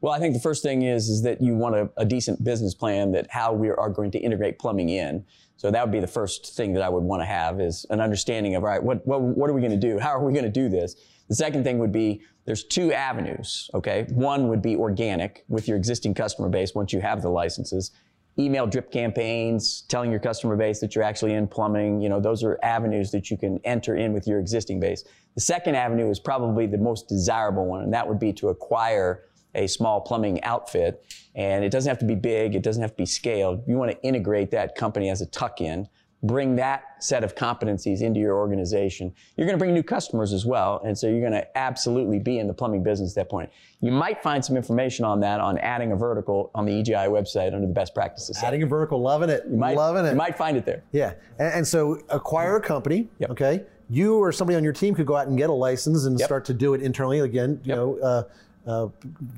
Well, 0.00 0.12
I 0.12 0.18
think 0.18 0.34
the 0.34 0.40
first 0.40 0.62
thing 0.62 0.82
is 0.82 1.08
is 1.08 1.22
that 1.22 1.40
you 1.40 1.54
want 1.54 1.74
a, 1.76 1.90
a 1.96 2.04
decent 2.04 2.44
business 2.44 2.74
plan 2.74 3.10
that 3.12 3.26
how 3.30 3.54
we 3.54 3.70
are 3.70 3.88
going 3.88 4.10
to 4.10 4.18
integrate 4.18 4.58
plumbing 4.58 4.90
in. 4.90 5.24
So 5.56 5.70
that 5.70 5.82
would 5.82 5.92
be 5.92 6.00
the 6.00 6.06
first 6.06 6.54
thing 6.54 6.74
that 6.74 6.82
I 6.82 6.90
would 6.90 7.02
want 7.02 7.22
to 7.22 7.26
have 7.26 7.58
is 7.58 7.86
an 7.88 8.00
understanding 8.00 8.54
of 8.54 8.64
all 8.64 8.68
right, 8.68 8.82
what 8.82 9.06
what, 9.06 9.22
what 9.22 9.48
are 9.48 9.54
we 9.54 9.62
going 9.62 9.72
to 9.72 9.78
do? 9.78 9.98
How 9.98 10.10
are 10.10 10.22
we 10.22 10.32
going 10.34 10.44
to 10.44 10.50
do 10.50 10.68
this? 10.68 10.96
The 11.28 11.34
second 11.34 11.64
thing 11.64 11.78
would 11.78 11.90
be 11.90 12.20
there's 12.44 12.64
two 12.64 12.92
avenues. 12.92 13.70
Okay, 13.72 14.06
one 14.10 14.48
would 14.48 14.60
be 14.60 14.76
organic 14.76 15.44
with 15.48 15.66
your 15.66 15.78
existing 15.78 16.12
customer 16.12 16.50
base 16.50 16.74
once 16.74 16.92
you 16.92 17.00
have 17.00 17.22
the 17.22 17.30
licenses. 17.30 17.90
Email 18.38 18.66
drip 18.66 18.90
campaigns, 18.90 19.82
telling 19.88 20.10
your 20.10 20.20
customer 20.20 20.56
base 20.56 20.80
that 20.80 20.94
you're 20.94 21.04
actually 21.04 21.34
in 21.34 21.46
plumbing. 21.46 22.00
You 22.00 22.08
know, 22.08 22.20
those 22.20 22.42
are 22.42 22.58
avenues 22.62 23.10
that 23.12 23.30
you 23.30 23.36
can 23.36 23.60
enter 23.64 23.96
in 23.96 24.12
with 24.12 24.26
your 24.26 24.40
existing 24.40 24.80
base. 24.80 25.04
The 25.34 25.40
second 25.40 25.76
avenue 25.76 26.10
is 26.10 26.18
probably 26.18 26.66
the 26.66 26.78
most 26.78 27.08
desirable 27.08 27.66
one, 27.66 27.82
and 27.82 27.92
that 27.94 28.08
would 28.08 28.18
be 28.18 28.32
to 28.34 28.48
acquire 28.48 29.24
a 29.54 29.68
small 29.68 30.00
plumbing 30.00 30.42
outfit. 30.42 31.04
And 31.36 31.64
it 31.64 31.70
doesn't 31.70 31.88
have 31.88 31.98
to 31.98 32.04
be 32.04 32.14
big, 32.14 32.54
it 32.54 32.62
doesn't 32.62 32.82
have 32.82 32.90
to 32.92 32.96
be 32.96 33.06
scaled. 33.06 33.62
You 33.66 33.76
want 33.76 33.92
to 33.92 34.02
integrate 34.02 34.50
that 34.50 34.74
company 34.74 35.10
as 35.10 35.20
a 35.20 35.26
tuck 35.26 35.60
in, 35.60 35.88
bring 36.24 36.56
that 36.56 36.84
set 37.00 37.22
of 37.22 37.34
competencies 37.34 38.00
into 38.00 38.18
your 38.18 38.36
organization. 38.36 39.12
You're 39.36 39.46
going 39.46 39.58
to 39.58 39.62
bring 39.62 39.74
new 39.74 39.82
customers 39.82 40.32
as 40.32 40.46
well. 40.46 40.80
And 40.84 40.96
so 40.96 41.06
you're 41.06 41.20
going 41.20 41.32
to 41.32 41.58
absolutely 41.58 42.18
be 42.18 42.38
in 42.38 42.46
the 42.46 42.54
plumbing 42.54 42.82
business 42.82 43.12
at 43.12 43.16
that 43.16 43.30
point. 43.30 43.50
You 43.80 43.92
might 43.92 44.22
find 44.22 44.42
some 44.42 44.56
information 44.56 45.04
on 45.04 45.20
that 45.20 45.40
on 45.40 45.58
adding 45.58 45.92
a 45.92 45.96
vertical 45.96 46.50
on 46.54 46.64
the 46.64 46.72
EGI 46.72 47.08
website 47.08 47.48
under 47.54 47.66
the 47.66 47.72
best 47.74 47.94
practices. 47.94 48.42
Adding 48.42 48.62
a 48.62 48.66
vertical, 48.66 49.00
loving 49.02 49.28
it. 49.28 49.42
You 49.50 49.58
might, 49.58 49.76
loving 49.76 50.06
it. 50.06 50.10
You 50.10 50.16
might 50.16 50.36
find 50.38 50.56
it 50.56 50.64
there. 50.64 50.82
Yeah, 50.92 51.12
and, 51.38 51.52
and 51.54 51.66
so 51.68 52.00
acquire 52.08 52.56
a 52.56 52.60
company. 52.60 53.08
Yep. 53.18 53.30
Okay, 53.32 53.64
you 53.90 54.16
or 54.16 54.32
somebody 54.32 54.56
on 54.56 54.64
your 54.64 54.72
team 54.72 54.94
could 54.94 55.06
go 55.06 55.16
out 55.16 55.28
and 55.28 55.36
get 55.36 55.50
a 55.50 55.52
license 55.52 56.06
and 56.06 56.18
Yep. 56.18 56.26
start 56.26 56.44
to 56.46 56.54
do 56.54 56.72
it 56.72 56.80
internally. 56.80 57.20
Again, 57.20 57.60
you 57.64 57.68
Yep. 57.68 57.76
know, 57.76 57.98
uh, 58.02 58.22
uh, 58.66 58.88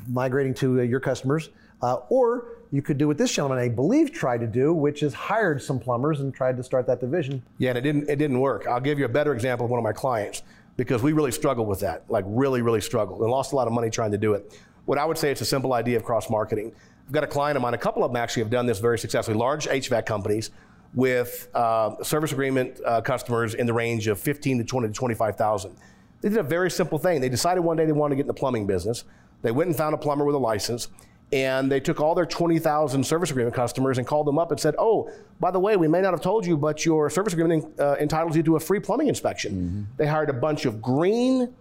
migrating 0.08 0.54
to 0.54 0.78
uh, 0.78 0.82
your 0.84 1.00
customers. 1.00 1.50
Uh, 1.82 1.96
or 2.08 2.58
you 2.72 2.82
could 2.82 2.98
do 2.98 3.06
what 3.06 3.18
this 3.18 3.32
gentleman, 3.32 3.58
I 3.58 3.68
believe, 3.68 4.12
tried 4.12 4.40
to 4.40 4.46
do, 4.46 4.72
which 4.72 5.02
is 5.02 5.14
hired 5.14 5.62
some 5.62 5.78
plumbers 5.78 6.20
and 6.20 6.34
tried 6.34 6.56
to 6.56 6.62
start 6.62 6.86
that 6.86 7.00
division. 7.00 7.42
Yeah, 7.58 7.70
and 7.70 7.78
it 7.78 7.82
didn't 7.82 8.08
it 8.08 8.16
didn't 8.16 8.40
work. 8.40 8.66
I'll 8.66 8.80
give 8.80 8.98
you 8.98 9.04
a 9.04 9.10
better 9.10 9.32
example 9.34 9.66
of 9.66 9.70
one 9.70 9.78
of 9.78 9.84
my 9.84 9.92
clients 9.92 10.42
because 10.76 11.02
we 11.02 11.12
really 11.12 11.32
struggled 11.32 11.68
with 11.68 11.80
that, 11.80 12.04
like 12.08 12.24
really, 12.26 12.62
really 12.62 12.80
struggled 12.80 13.20
and 13.20 13.30
lost 13.30 13.52
a 13.52 13.56
lot 13.56 13.66
of 13.66 13.72
money 13.72 13.90
trying 13.90 14.10
to 14.10 14.18
do 14.18 14.34
it. 14.34 14.58
What 14.84 14.98
I 14.98 15.04
would 15.04 15.18
say 15.18 15.30
it's 15.30 15.40
a 15.40 15.46
simple 15.46 15.72
idea 15.72 15.96
of 15.96 16.04
cross 16.04 16.30
marketing. 16.30 16.72
I've 17.06 17.12
got 17.12 17.24
a 17.24 17.28
client 17.28 17.56
of 17.56 17.62
mine, 17.62 17.74
a 17.74 17.78
couple 17.78 18.04
of 18.04 18.10
them 18.10 18.20
actually 18.20 18.42
have 18.42 18.50
done 18.50 18.66
this 18.66 18.78
very 18.78 18.98
successfully, 18.98 19.36
large 19.36 19.66
HVAC 19.66 20.06
companies 20.06 20.50
with 20.94 21.48
uh, 21.54 22.02
service 22.02 22.32
agreement 22.32 22.80
uh, 22.84 23.00
customers 23.00 23.54
in 23.54 23.66
the 23.66 23.72
range 23.72 24.06
of 24.08 24.18
15 24.18 24.58
to 24.58 24.64
20 24.64 24.88
to 24.88 24.94
25,000. 24.94 25.76
They 26.20 26.30
did 26.30 26.38
a 26.38 26.42
very 26.42 26.70
simple 26.70 26.98
thing. 26.98 27.20
They 27.20 27.28
decided 27.28 27.60
one 27.60 27.76
day 27.76 27.84
they 27.84 27.92
wanted 27.92 28.14
to 28.14 28.16
get 28.16 28.22
in 28.22 28.28
the 28.28 28.34
plumbing 28.34 28.66
business. 28.66 29.04
They 29.42 29.50
went 29.52 29.68
and 29.68 29.76
found 29.76 29.94
a 29.94 29.98
plumber 29.98 30.24
with 30.24 30.34
a 30.34 30.38
license 30.38 30.88
and 31.32 31.70
they 31.70 31.80
took 31.80 32.00
all 32.00 32.14
their 32.14 32.26
20,000 32.26 33.04
service 33.04 33.30
agreement 33.30 33.54
customers 33.54 33.98
and 33.98 34.06
called 34.06 34.26
them 34.26 34.38
up 34.38 34.52
and 34.52 34.60
said, 34.60 34.74
"Oh, 34.78 35.10
by 35.40 35.50
the 35.50 35.58
way, 35.58 35.76
we 35.76 35.88
may 35.88 36.00
not 36.00 36.12
have 36.12 36.20
told 36.20 36.46
you, 36.46 36.56
but 36.56 36.84
your 36.84 37.10
service 37.10 37.32
agreement 37.32 37.78
uh, 37.80 37.96
entitles 37.98 38.36
you 38.36 38.42
to 38.44 38.56
a 38.56 38.60
free 38.60 38.80
plumbing 38.80 39.08
inspection." 39.08 39.52
Mm-hmm. 39.52 39.82
They 39.96 40.06
hired 40.06 40.30
a 40.30 40.34
bunch 40.34 40.66
of 40.66 40.80
green 40.80 41.52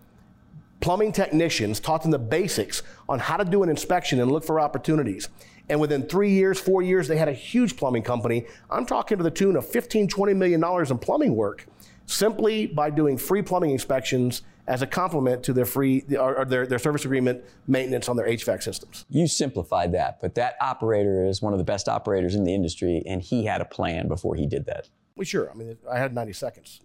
plumbing 0.81 1.11
technicians, 1.11 1.79
taught 1.79 2.03
them 2.03 2.11
the 2.11 2.19
basics 2.19 2.83
on 3.09 3.17
how 3.17 3.37
to 3.37 3.45
do 3.45 3.63
an 3.63 3.69
inspection 3.69 4.19
and 4.19 4.31
look 4.31 4.43
for 4.43 4.59
opportunities. 4.59 5.29
And 5.67 5.79
within 5.79 6.03
three 6.03 6.31
years, 6.31 6.59
four 6.59 6.83
years, 6.83 7.07
they 7.07 7.17
had 7.17 7.27
a 7.27 7.33
huge 7.33 7.75
plumbing 7.75 8.03
company. 8.03 8.45
I'm 8.69 8.85
talking 8.85 9.17
to 9.17 9.23
the 9.23 9.31
tune 9.31 9.55
of 9.55 9.67
15, 9.67 10.07
20 10.07 10.33
million 10.35 10.61
dollars 10.61 10.91
in 10.91 10.99
plumbing 10.99 11.35
work 11.35 11.65
simply 12.05 12.67
by 12.67 12.91
doing 12.91 13.17
free 13.17 13.41
plumbing 13.41 13.71
inspections 13.71 14.43
as 14.67 14.81
a 14.81 14.87
complement 14.87 15.43
to 15.43 15.53
their 15.53 15.65
free 15.65 16.03
or, 16.19 16.45
their, 16.45 16.65
their 16.65 16.79
service 16.79 17.05
agreement 17.05 17.43
maintenance 17.67 18.09
on 18.09 18.17
their 18.17 18.27
HVAC 18.27 18.63
systems. 18.63 19.05
You 19.09 19.27
simplified 19.27 19.93
that, 19.93 20.19
but 20.21 20.35
that 20.35 20.55
operator 20.59 21.25
is 21.25 21.41
one 21.41 21.53
of 21.53 21.59
the 21.59 21.65
best 21.65 21.87
operators 21.87 22.35
in 22.35 22.43
the 22.43 22.53
industry, 22.53 23.03
and 23.05 23.21
he 23.21 23.45
had 23.45 23.61
a 23.61 23.65
plan 23.65 24.07
before 24.07 24.35
he 24.35 24.47
did 24.47 24.65
that. 24.65 24.89
Well, 25.15 25.25
sure. 25.25 25.49
I 25.49 25.53
mean, 25.53 25.77
I 25.89 25.97
had 25.99 26.13
90 26.13 26.33
seconds. 26.33 26.81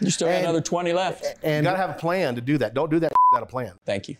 you 0.00 0.10
still 0.10 0.28
have 0.28 0.40
another 0.40 0.60
20 0.60 0.92
left. 0.92 1.24
And 1.42 1.64
you 1.64 1.70
got 1.70 1.76
to 1.76 1.82
have 1.82 1.90
a 1.90 1.98
plan 1.98 2.34
to 2.34 2.40
do 2.40 2.58
that. 2.58 2.74
Don't 2.74 2.90
do 2.90 2.98
that 3.00 3.12
without 3.32 3.42
a 3.42 3.50
plan. 3.50 3.74
Thank 3.84 4.08
you. 4.08 4.16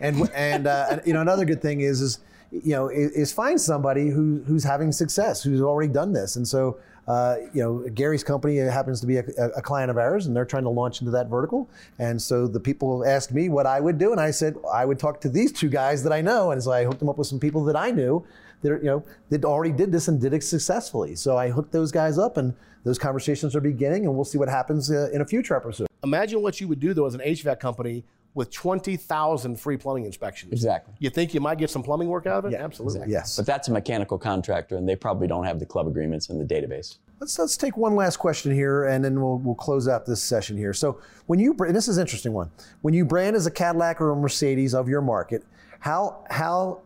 And 0.00 0.28
and 0.34 0.66
uh, 0.66 0.98
you 1.04 1.12
know 1.12 1.20
another 1.20 1.44
good 1.44 1.62
thing 1.62 1.80
is 1.80 2.00
is 2.00 2.18
you 2.52 2.72
know 2.72 2.88
is, 2.88 3.10
is 3.12 3.32
find 3.32 3.60
somebody 3.60 4.08
who 4.10 4.42
who's 4.46 4.64
having 4.64 4.92
success, 4.92 5.42
who's 5.42 5.60
already 5.60 5.92
done 5.92 6.12
this, 6.12 6.36
and 6.36 6.46
so 6.46 6.78
uh, 7.08 7.36
you 7.52 7.62
know, 7.62 7.88
Gary's 7.94 8.22
company 8.22 8.56
happens 8.58 9.00
to 9.00 9.06
be 9.06 9.16
a, 9.16 9.24
a, 9.56 9.62
client 9.62 9.90
of 9.90 9.98
ours, 9.98 10.26
and 10.26 10.36
they're 10.36 10.44
trying 10.44 10.62
to 10.62 10.68
launch 10.68 11.00
into 11.00 11.10
that 11.10 11.28
vertical. 11.28 11.68
And 11.98 12.20
so 12.20 12.46
the 12.46 12.60
people 12.60 13.04
asked 13.04 13.32
me 13.32 13.48
what 13.48 13.66
I 13.66 13.80
would 13.80 13.98
do, 13.98 14.12
and 14.12 14.20
I 14.20 14.30
said 14.30 14.56
I 14.72 14.84
would 14.84 15.00
talk 15.00 15.20
to 15.22 15.28
these 15.28 15.50
two 15.50 15.68
guys 15.68 16.04
that 16.04 16.12
I 16.12 16.20
know, 16.20 16.52
and 16.52 16.62
so 16.62 16.70
I 16.70 16.84
hooked 16.84 17.00
them 17.00 17.08
up 17.08 17.18
with 17.18 17.26
some 17.26 17.40
people 17.40 17.64
that 17.64 17.76
I 17.76 17.90
knew 17.90 18.24
that 18.62 18.78
you 18.78 18.84
know 18.84 19.04
that 19.30 19.44
already 19.44 19.72
did 19.72 19.90
this 19.90 20.06
and 20.06 20.20
did 20.20 20.32
it 20.32 20.44
successfully. 20.44 21.16
So 21.16 21.36
I 21.36 21.50
hooked 21.50 21.72
those 21.72 21.90
guys 21.90 22.18
up, 22.18 22.36
and 22.36 22.54
those 22.84 22.98
conversations 22.98 23.56
are 23.56 23.60
beginning, 23.60 24.06
and 24.06 24.14
we'll 24.14 24.24
see 24.24 24.38
what 24.38 24.48
happens 24.48 24.88
uh, 24.88 25.10
in 25.12 25.22
a 25.22 25.26
future 25.26 25.56
episode. 25.56 25.88
Imagine 26.04 26.40
what 26.40 26.60
you 26.60 26.68
would 26.68 26.80
do 26.80 26.94
though 26.94 27.06
as 27.06 27.14
an 27.14 27.20
HVAC 27.20 27.58
company 27.58 28.04
with 28.34 28.50
20,000 28.50 29.60
free 29.60 29.76
plumbing 29.76 30.06
inspections. 30.06 30.52
Exactly. 30.52 30.94
You 30.98 31.10
think 31.10 31.34
you 31.34 31.40
might 31.40 31.58
get 31.58 31.68
some 31.68 31.82
plumbing 31.82 32.08
work 32.08 32.26
out 32.26 32.38
of 32.38 32.46
it? 32.46 32.52
Yeah, 32.52 32.64
absolutely. 32.64 33.00
Exactly. 33.00 33.12
Yes. 33.12 33.36
But 33.36 33.46
that's 33.46 33.68
a 33.68 33.72
mechanical 33.72 34.18
contractor, 34.18 34.76
and 34.76 34.88
they 34.88 34.96
probably 34.96 35.26
don't 35.26 35.44
have 35.44 35.58
the 35.58 35.66
club 35.66 35.86
agreements 35.86 36.30
in 36.30 36.38
the 36.38 36.44
database. 36.44 36.98
Let's, 37.20 37.38
let's 37.38 37.56
take 37.56 37.76
one 37.76 37.94
last 37.94 38.16
question 38.16 38.52
here, 38.52 38.84
and 38.84 39.04
then 39.04 39.20
we'll, 39.20 39.38
we'll 39.38 39.54
close 39.54 39.86
out 39.86 40.06
this 40.06 40.22
session 40.22 40.56
here. 40.56 40.72
So, 40.72 40.98
when 41.26 41.38
you, 41.38 41.54
and 41.60 41.76
this 41.76 41.88
is 41.88 41.98
an 41.98 42.02
interesting 42.02 42.32
one, 42.32 42.50
when 42.80 42.94
you 42.94 43.04
brand 43.04 43.36
as 43.36 43.46
a 43.46 43.50
Cadillac 43.50 44.00
or 44.00 44.10
a 44.10 44.16
Mercedes 44.16 44.74
of 44.74 44.88
your 44.88 45.02
market, 45.02 45.44
how, 45.80 46.24
how 46.30 46.80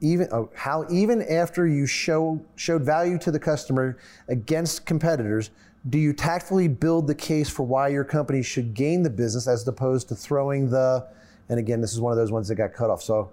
even 0.00 0.28
oh, 0.32 0.50
how 0.54 0.86
even 0.90 1.22
after 1.22 1.66
you 1.66 1.86
show 1.86 2.40
showed 2.56 2.82
value 2.82 3.18
to 3.18 3.30
the 3.30 3.38
customer 3.38 3.98
against 4.28 4.86
competitors, 4.86 5.50
do 5.88 5.98
you 5.98 6.12
tactfully 6.12 6.68
build 6.68 7.06
the 7.06 7.14
case 7.14 7.48
for 7.48 7.62
why 7.62 7.88
your 7.88 8.04
company 8.04 8.42
should 8.42 8.74
gain 8.74 9.02
the 9.02 9.10
business 9.10 9.46
as 9.46 9.66
opposed 9.66 10.08
to 10.08 10.14
throwing 10.14 10.68
the 10.68 11.06
and 11.48 11.58
again 11.58 11.80
this 11.80 11.92
is 11.92 12.00
one 12.00 12.12
of 12.12 12.18
those 12.18 12.30
ones 12.30 12.48
that 12.48 12.56
got 12.56 12.74
cut 12.74 12.90
off 12.90 13.02
so 13.02 13.30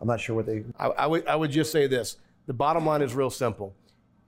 i'm 0.00 0.06
not 0.06 0.20
sure 0.20 0.36
what 0.36 0.44
they 0.44 0.62
I, 0.78 0.88
I, 0.88 1.06
would, 1.06 1.26
I 1.26 1.36
would 1.36 1.50
just 1.50 1.72
say 1.72 1.86
this. 1.86 2.16
The 2.46 2.52
bottom 2.52 2.84
line 2.84 3.00
is 3.00 3.14
real 3.14 3.30
simple. 3.30 3.74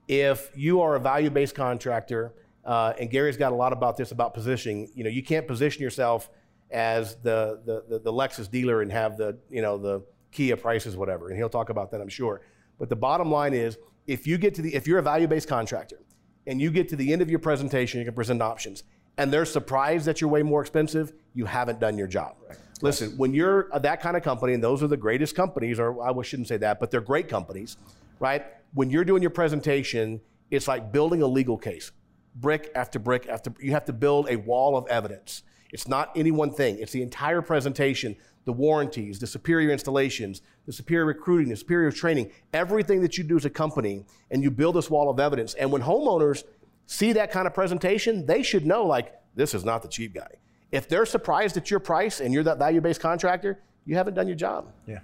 If 0.07 0.49
you 0.55 0.81
are 0.81 0.95
a 0.95 0.99
value-based 0.99 1.55
contractor 1.55 2.33
uh, 2.65 2.93
and 2.99 3.09
gary's 3.11 3.37
got 3.37 3.51
a 3.51 3.55
lot 3.55 3.73
about 3.73 3.97
this 3.97 4.11
about 4.11 4.33
positioning 4.33 4.89
you 4.95 5.03
know 5.03 5.09
you 5.09 5.21
can't 5.21 5.47
position 5.47 5.83
yourself 5.83 6.29
as 6.71 7.15
the, 7.17 7.61
the, 7.65 7.83
the, 7.87 7.99
the 7.99 8.11
lexus 8.11 8.49
dealer 8.49 8.81
and 8.81 8.91
have 8.91 9.17
the 9.17 9.37
you 9.49 9.61
know 9.61 9.77
the 9.77 10.01
kia 10.31 10.57
prices 10.57 10.97
whatever 10.97 11.29
and 11.29 11.37
he'll 11.37 11.49
talk 11.49 11.69
about 11.69 11.91
that 11.91 12.01
i'm 12.01 12.09
sure. 12.09 12.41
But 12.79 12.89
the 12.89 12.95
bottom 12.95 13.29
line 13.29 13.53
is 13.53 13.77
if 14.07 14.25
you 14.25 14.39
get 14.39 14.55
to 14.55 14.63
the 14.63 14.73
if 14.73 14.87
you're 14.87 14.97
a 14.97 15.03
value-based 15.03 15.47
contractor 15.47 15.99
and 16.47 16.61
you 16.61 16.71
get 16.71 16.89
to 16.89 16.95
the 16.95 17.13
end 17.13 17.21
of 17.21 17.29
your 17.29 17.39
presentation, 17.39 17.99
you 17.99 18.05
can 18.05 18.13
present 18.13 18.41
options, 18.41 18.83
and 19.17 19.31
they're 19.31 19.45
surprised 19.45 20.05
that 20.05 20.21
you're 20.21 20.29
way 20.29 20.43
more 20.43 20.61
expensive, 20.61 21.13
you 21.33 21.45
haven't 21.45 21.79
done 21.79 21.97
your 21.97 22.07
job. 22.07 22.35
Right. 22.47 22.57
Listen, 22.81 23.11
when 23.17 23.33
you're 23.33 23.73
uh, 23.73 23.79
that 23.79 24.01
kind 24.01 24.17
of 24.17 24.23
company, 24.23 24.53
and 24.53 24.63
those 24.63 24.83
are 24.83 24.87
the 24.87 24.97
greatest 24.97 25.35
companies, 25.35 25.79
or 25.79 26.01
I 26.03 26.21
shouldn't 26.23 26.47
say 26.49 26.57
that, 26.57 26.79
but 26.79 26.91
they're 26.91 27.01
great 27.01 27.29
companies, 27.29 27.77
right? 28.19 28.45
When 28.73 28.89
you're 28.89 29.05
doing 29.05 29.21
your 29.21 29.31
presentation, 29.31 30.19
it's 30.51 30.67
like 30.67 30.91
building 30.91 31.21
a 31.21 31.27
legal 31.27 31.57
case, 31.57 31.91
brick 32.35 32.71
after 32.75 32.99
brick 32.99 33.27
after. 33.29 33.53
You 33.59 33.71
have 33.71 33.85
to 33.85 33.93
build 33.93 34.27
a 34.29 34.35
wall 34.35 34.75
of 34.75 34.85
evidence. 34.87 35.43
It's 35.71 35.87
not 35.87 36.11
any 36.15 36.31
one 36.31 36.51
thing. 36.51 36.77
It's 36.79 36.91
the 36.91 37.01
entire 37.01 37.41
presentation 37.41 38.15
the 38.45 38.53
warranties, 38.53 39.19
the 39.19 39.27
superior 39.27 39.71
installations, 39.71 40.41
the 40.65 40.73
superior 40.73 41.05
recruiting, 41.05 41.49
the 41.49 41.55
superior 41.55 41.91
training, 41.91 42.31
everything 42.53 43.01
that 43.01 43.17
you 43.17 43.23
do 43.23 43.37
as 43.37 43.45
a 43.45 43.49
company, 43.49 44.05
and 44.31 44.43
you 44.43 44.51
build 44.51 44.75
this 44.75 44.89
wall 44.89 45.09
of 45.09 45.19
evidence. 45.19 45.53
And 45.53 45.71
when 45.71 45.81
homeowners 45.81 46.43
see 46.85 47.13
that 47.13 47.31
kind 47.31 47.47
of 47.47 47.53
presentation, 47.53 48.25
they 48.25 48.43
should 48.43 48.65
know, 48.65 48.85
like, 48.85 49.13
this 49.35 49.53
is 49.53 49.63
not 49.63 49.81
the 49.81 49.87
cheap 49.87 50.13
guy. 50.13 50.27
If 50.71 50.89
they're 50.89 51.05
surprised 51.05 51.55
at 51.57 51.69
your 51.71 51.79
price 51.79 52.19
and 52.19 52.33
you're 52.33 52.43
that 52.43 52.59
value 52.59 52.81
based 52.81 52.99
contractor, 52.99 53.59
you 53.85 53.95
haven't 53.95 54.15
done 54.15 54.27
your 54.27 54.35
job. 54.35 54.67
Yeah. 54.87 54.99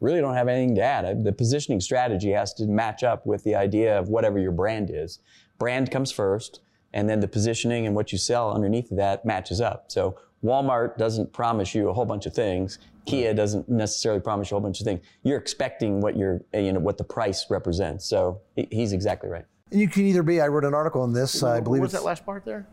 Really 0.00 0.20
don't 0.20 0.34
have 0.34 0.48
anything 0.48 0.74
to 0.74 0.82
add. 0.82 1.24
The 1.24 1.32
positioning 1.32 1.80
strategy 1.80 2.30
has 2.30 2.52
to 2.54 2.66
match 2.66 3.02
up 3.02 3.26
with 3.26 3.42
the 3.44 3.54
idea 3.54 3.98
of 3.98 4.08
whatever 4.08 4.38
your 4.38 4.52
brand 4.52 4.90
is. 4.92 5.20
Brand 5.58 5.90
comes 5.90 6.12
first, 6.12 6.60
and 6.92 7.08
then 7.08 7.20
the 7.20 7.28
positioning 7.28 7.86
and 7.86 7.96
what 7.96 8.12
you 8.12 8.18
sell 8.18 8.52
underneath 8.52 8.90
of 8.90 8.98
that 8.98 9.24
matches 9.24 9.60
up. 9.60 9.90
So 9.90 10.18
Walmart 10.46 10.96
doesn't 10.96 11.32
promise 11.32 11.74
you 11.74 11.88
a 11.88 11.92
whole 11.92 12.04
bunch 12.04 12.26
of 12.26 12.34
things. 12.34 12.78
Kia 13.04 13.34
doesn't 13.34 13.68
necessarily 13.68 14.20
promise 14.20 14.50
you 14.50 14.56
a 14.56 14.60
whole 14.60 14.66
bunch 14.66 14.80
of 14.80 14.84
things. 14.84 15.00
You're 15.22 15.38
expecting 15.38 16.00
what 16.00 16.14
uh, 16.14 16.58
you 16.58 16.72
know 16.72 16.80
what 16.80 16.98
the 16.98 17.04
price 17.04 17.46
represents. 17.50 18.04
So 18.06 18.40
he's 18.54 18.92
exactly 18.92 19.28
right. 19.28 19.44
And 19.70 19.80
you 19.80 19.88
can 19.88 20.06
either 20.06 20.22
be. 20.22 20.40
I 20.40 20.48
wrote 20.48 20.64
an 20.64 20.74
article 20.74 21.02
on 21.02 21.12
this. 21.12 21.42
I 21.42 21.60
believe. 21.60 21.80
What 21.80 21.86
was 21.86 21.92
that 21.92 22.04
last 22.04 22.24
part 22.24 22.44
there? 22.44 22.66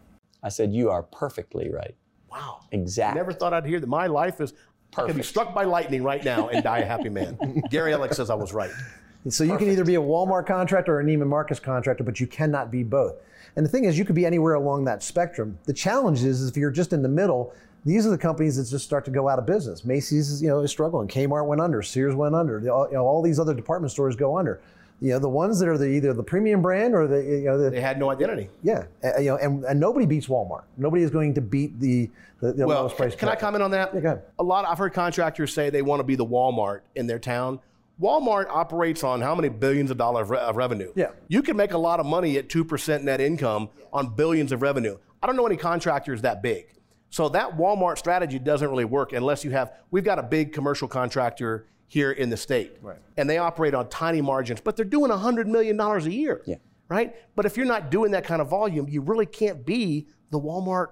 I 0.43 0.49
said 0.49 0.73
you 0.73 0.89
are 0.89 1.03
perfectly 1.03 1.69
right. 1.71 1.95
Wow. 2.31 2.59
Exactly. 2.71 3.19
Never 3.19 3.33
thought 3.33 3.53
I'd 3.53 3.65
hear 3.65 3.79
that. 3.79 3.87
My 3.87 4.07
life 4.07 4.41
is 4.41 4.53
Perfect. 4.93 5.09
I 5.09 5.13
could 5.13 5.17
be 5.17 5.23
struck 5.23 5.55
by 5.55 5.63
lightning 5.63 6.03
right 6.03 6.23
now 6.23 6.49
and 6.49 6.63
die 6.63 6.79
a 6.79 6.85
happy 6.85 7.09
man. 7.09 7.63
Gary 7.71 7.93
Alex 7.93 8.17
says 8.17 8.29
I 8.29 8.35
was 8.35 8.53
right. 8.53 8.69
So 9.29 9.43
you 9.43 9.51
Perfect. 9.51 9.65
can 9.65 9.71
either 9.71 9.85
be 9.85 9.95
a 9.95 10.01
Walmart 10.01 10.45
contractor 10.45 10.95
or 10.95 10.99
a 10.99 11.03
Neiman 11.03 11.27
Marcus 11.27 11.59
contractor, 11.59 12.03
but 12.03 12.19
you 12.19 12.27
cannot 12.27 12.71
be 12.71 12.83
both. 12.83 13.15
And 13.55 13.65
the 13.65 13.69
thing 13.69 13.85
is, 13.85 13.97
you 13.97 14.05
could 14.05 14.15
be 14.15 14.25
anywhere 14.25 14.55
along 14.55 14.85
that 14.85 15.03
spectrum. 15.03 15.57
The 15.65 15.73
challenge 15.73 16.23
is, 16.23 16.41
is 16.41 16.49
if 16.49 16.57
you're 16.57 16.71
just 16.71 16.91
in 16.91 17.01
the 17.01 17.09
middle, 17.09 17.53
these 17.85 18.05
are 18.05 18.09
the 18.09 18.17
companies 18.17 18.57
that 18.57 18.65
just 18.65 18.85
start 18.85 19.05
to 19.05 19.11
go 19.11 19.29
out 19.29 19.39
of 19.39 19.45
business. 19.45 19.85
Macy's 19.85 20.29
is, 20.29 20.41
you 20.41 20.49
know, 20.49 20.59
is 20.59 20.71
struggling. 20.71 21.07
Kmart 21.07 21.45
went 21.45 21.61
under. 21.61 21.81
Sears 21.81 22.15
went 22.15 22.35
under. 22.35 22.59
you 22.59 22.67
know, 22.67 23.05
all 23.05 23.21
these 23.21 23.39
other 23.39 23.53
department 23.53 23.91
stores 23.91 24.15
go 24.15 24.37
under. 24.37 24.61
You 25.01 25.09
know, 25.09 25.19
the 25.19 25.29
ones 25.29 25.59
that 25.59 25.67
are 25.67 25.77
the, 25.77 25.87
either 25.87 26.13
the 26.13 26.23
premium 26.23 26.61
brand 26.61 26.95
or 26.95 27.07
the, 27.07 27.21
you 27.21 27.43
know, 27.43 27.57
the, 27.57 27.69
they 27.69 27.81
had 27.81 27.99
no 27.99 28.09
identity. 28.09 28.49
Yeah, 28.63 28.85
uh, 29.03 29.19
you 29.19 29.31
know, 29.31 29.37
and, 29.37 29.65
and 29.65 29.77
nobody 29.77 30.05
beats 30.05 30.27
Walmart. 30.27 30.63
Nobody 30.77 31.03
is 31.03 31.09
going 31.09 31.33
to 31.33 31.41
beat 31.41 31.77
the, 31.79 32.09
the, 32.39 32.53
the 32.53 32.65
well, 32.65 32.79
lowest 32.79 32.95
price. 32.95 33.13
Can 33.13 33.27
I 33.27 33.35
comment 33.35 33.61
on 33.63 33.71
that? 33.71 33.93
Yeah, 33.93 33.99
go 33.99 34.07
ahead. 34.07 34.23
A 34.39 34.43
lot. 34.43 34.65
I've 34.65 34.77
heard 34.77 34.93
contractors 34.93 35.53
say 35.53 35.69
they 35.69 35.81
want 35.81 35.99
to 35.99 36.05
be 36.05 36.15
the 36.15 36.25
Walmart 36.25 36.81
in 36.95 37.05
their 37.05 37.19
town. 37.19 37.59
Walmart 38.03 38.47
operates 38.49 39.01
on 39.03 39.21
how 39.21 39.33
many 39.33 39.47
billions 39.47 39.89
of 39.89 39.97
dollars 39.97 40.29
of 40.29 40.57
revenue? 40.57 40.91
Yeah. 40.93 41.11
You 41.29 41.41
can 41.41 41.55
make 41.55 41.71
a 41.71 41.77
lot 41.77 42.01
of 42.01 42.05
money 42.05 42.37
at 42.37 42.49
2% 42.49 43.03
net 43.03 43.21
income 43.21 43.69
on 43.93 44.13
billions 44.13 44.51
of 44.51 44.61
revenue. 44.61 44.97
I 45.21 45.27
don't 45.27 45.37
know 45.37 45.45
any 45.45 45.55
contractors 45.55 46.21
that 46.23 46.43
big. 46.43 46.65
So 47.09 47.29
that 47.29 47.57
Walmart 47.57 47.97
strategy 47.97 48.39
doesn't 48.39 48.69
really 48.69 48.85
work 48.85 49.13
unless 49.13 49.45
you 49.45 49.51
have, 49.51 49.71
we've 49.89 50.03
got 50.03 50.19
a 50.19 50.23
big 50.23 50.51
commercial 50.51 50.87
contractor 50.87 51.67
here 51.87 52.11
in 52.11 52.29
the 52.29 52.35
state. 52.35 52.73
Right. 52.81 52.97
And 53.15 53.29
they 53.29 53.37
operate 53.37 53.73
on 53.73 53.87
tiny 53.87 54.19
margins, 54.19 54.59
but 54.59 54.75
they're 54.75 54.83
doing 54.83 55.09
$100 55.09 55.45
million 55.45 55.79
a 55.79 55.99
year. 56.09 56.41
Yeah. 56.45 56.55
Right? 56.89 57.15
But 57.35 57.45
if 57.45 57.55
you're 57.55 57.65
not 57.65 57.89
doing 57.89 58.11
that 58.11 58.25
kind 58.25 58.41
of 58.41 58.49
volume, 58.49 58.89
you 58.89 59.01
really 59.01 59.25
can't 59.25 59.65
be 59.65 60.07
the 60.29 60.39
Walmart 60.39 60.87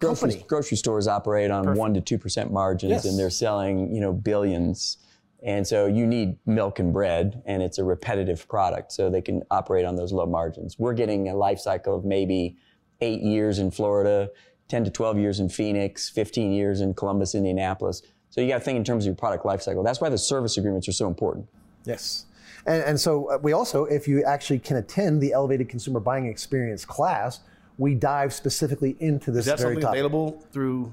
grocery, 0.00 0.30
company. 0.30 0.48
grocery 0.48 0.76
stores 0.76 1.06
operate 1.06 1.50
on 1.50 1.64
Perfect. 1.64 1.78
one 1.78 1.94
to 1.94 2.00
two 2.00 2.18
percent 2.18 2.52
margins, 2.52 2.90
yes. 2.90 3.04
and 3.04 3.18
they're 3.18 3.30
selling 3.30 3.94
you 3.94 4.00
know 4.00 4.12
billions. 4.12 4.98
And 5.44 5.66
so 5.66 5.86
you 5.86 6.06
need 6.06 6.36
milk 6.46 6.78
and 6.78 6.92
bread, 6.92 7.42
and 7.46 7.62
it's 7.62 7.78
a 7.78 7.84
repetitive 7.84 8.48
product, 8.48 8.92
so 8.92 9.10
they 9.10 9.20
can 9.20 9.42
operate 9.50 9.84
on 9.84 9.96
those 9.96 10.12
low 10.12 10.26
margins. 10.26 10.78
We're 10.78 10.94
getting 10.94 11.28
a 11.28 11.34
life 11.34 11.58
cycle 11.58 11.96
of 11.96 12.04
maybe 12.04 12.56
eight 13.00 13.22
years 13.22 13.58
in 13.58 13.72
Florida, 13.72 14.30
10 14.68 14.84
to 14.84 14.90
12 14.90 15.18
years 15.18 15.40
in 15.40 15.48
Phoenix, 15.48 16.08
15 16.08 16.52
years 16.52 16.80
in 16.80 16.94
Columbus, 16.94 17.34
Indianapolis. 17.34 18.02
So 18.30 18.40
you 18.40 18.48
got 18.48 18.58
to 18.58 18.64
think 18.64 18.76
in 18.76 18.84
terms 18.84 19.04
of 19.04 19.08
your 19.08 19.16
product 19.16 19.44
life 19.44 19.60
cycle. 19.60 19.82
That's 19.82 20.00
why 20.00 20.08
the 20.08 20.16
service 20.16 20.56
agreements 20.56 20.88
are 20.88 20.92
so 20.92 21.08
important. 21.08 21.48
Yes. 21.84 22.26
And, 22.64 22.82
and 22.84 23.00
so 23.00 23.30
uh, 23.30 23.38
we 23.38 23.52
also, 23.52 23.84
if 23.86 24.06
you 24.06 24.24
actually 24.24 24.60
can 24.60 24.76
attend 24.76 25.20
the 25.20 25.32
Elevated 25.32 25.68
Consumer 25.68 25.98
Buying 25.98 26.26
Experience 26.26 26.84
class, 26.84 27.40
we 27.78 27.94
dive 27.96 28.32
specifically 28.32 28.96
into 29.00 29.32
this 29.32 29.40
Is 29.40 29.46
that 29.46 29.58
very 29.58 29.74
something 29.74 29.82
topic. 29.82 29.98
available 29.98 30.44
through 30.52 30.92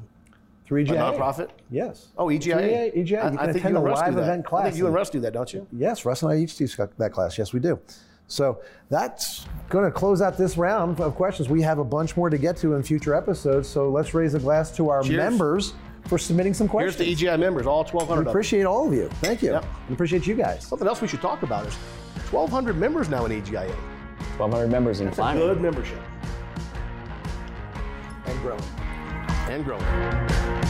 Through 0.70 0.82
a 0.82 0.86
nonprofit? 0.86 1.50
Yes. 1.72 2.10
Oh, 2.16 2.28
EGIA. 2.30 2.58
EGIA. 2.62 2.92
EGIA. 2.96 3.20
I- 3.24 3.32
You 3.32 3.38
I 3.40 3.46
can 3.46 3.54
think 3.54 3.58
attend 3.58 3.64
you 3.74 3.76
a 3.76 3.80
and 3.80 3.86
Russ 3.86 4.00
live 4.02 4.10
do 4.12 4.16
that. 4.18 4.22
event 4.22 4.46
I 4.46 4.50
class. 4.50 4.64
think 4.66 4.78
you 4.78 4.86
and 4.86 4.94
Russ 4.96 5.10
do 5.10 5.20
that, 5.22 5.34
don't 5.34 5.52
you? 5.54 5.68
Yes, 5.72 6.06
Russ 6.06 6.22
and 6.22 6.32
I 6.32 6.36
each 6.38 6.56
teach 6.58 6.78
that 6.78 7.12
class. 7.12 7.38
Yes, 7.40 7.54
we 7.54 7.60
do. 7.60 7.80
So 8.28 8.60
that's 8.92 9.48
going 9.70 9.86
to 9.86 9.92
close 9.92 10.22
out 10.22 10.38
this 10.38 10.58
round 10.58 11.02
of 11.02 11.16
questions. 11.16 11.50
We 11.50 11.64
have 11.64 11.80
a 11.80 11.84
bunch 11.84 12.16
more 12.16 12.30
to 12.30 12.38
get 12.38 12.56
to 12.58 12.76
in 12.76 12.84
future 12.84 13.16
episodes. 13.16 13.68
So 13.68 13.90
let's 13.90 14.14
raise 14.14 14.36
a 14.36 14.40
glass 14.40 14.70
to 14.78 14.90
our 14.90 15.02
Cheers. 15.02 15.18
members 15.18 15.74
for 16.06 16.20
submitting 16.20 16.54
some 16.54 16.68
questions. 16.68 16.96
Here's 16.98 17.08
questions. 17.08 17.20
to 17.22 17.26
EGI 17.26 17.40
members, 17.40 17.66
all 17.66 17.84
1,200 17.84 18.08
We 18.08 18.20
of 18.20 18.26
them. 18.26 18.28
appreciate 18.30 18.66
all 18.66 18.88
of 18.88 18.94
you. 18.94 19.10
Thank 19.22 19.42
you. 19.42 19.54
Yep. 19.54 19.66
We 19.90 19.94
appreciate 19.96 20.28
you 20.28 20.36
guys. 20.36 20.64
Something 20.68 20.88
else 20.88 21.02
we 21.02 21.08
should 21.08 21.22
talk 21.22 21.42
about 21.42 21.66
is 21.66 21.74
1,200 22.32 22.78
members 22.78 23.10
now 23.10 23.26
in 23.26 23.32
EGIA. 23.32 23.74
1,200 24.38 24.70
members 24.70 25.00
in 25.02 25.08
It's 25.08 25.18
a 25.18 25.22
climbing. 25.22 25.42
good 25.48 25.60
membership 25.62 25.98
And 28.28 28.40
growing. 28.42 28.62
And 29.50 29.66
growing. 29.66 30.69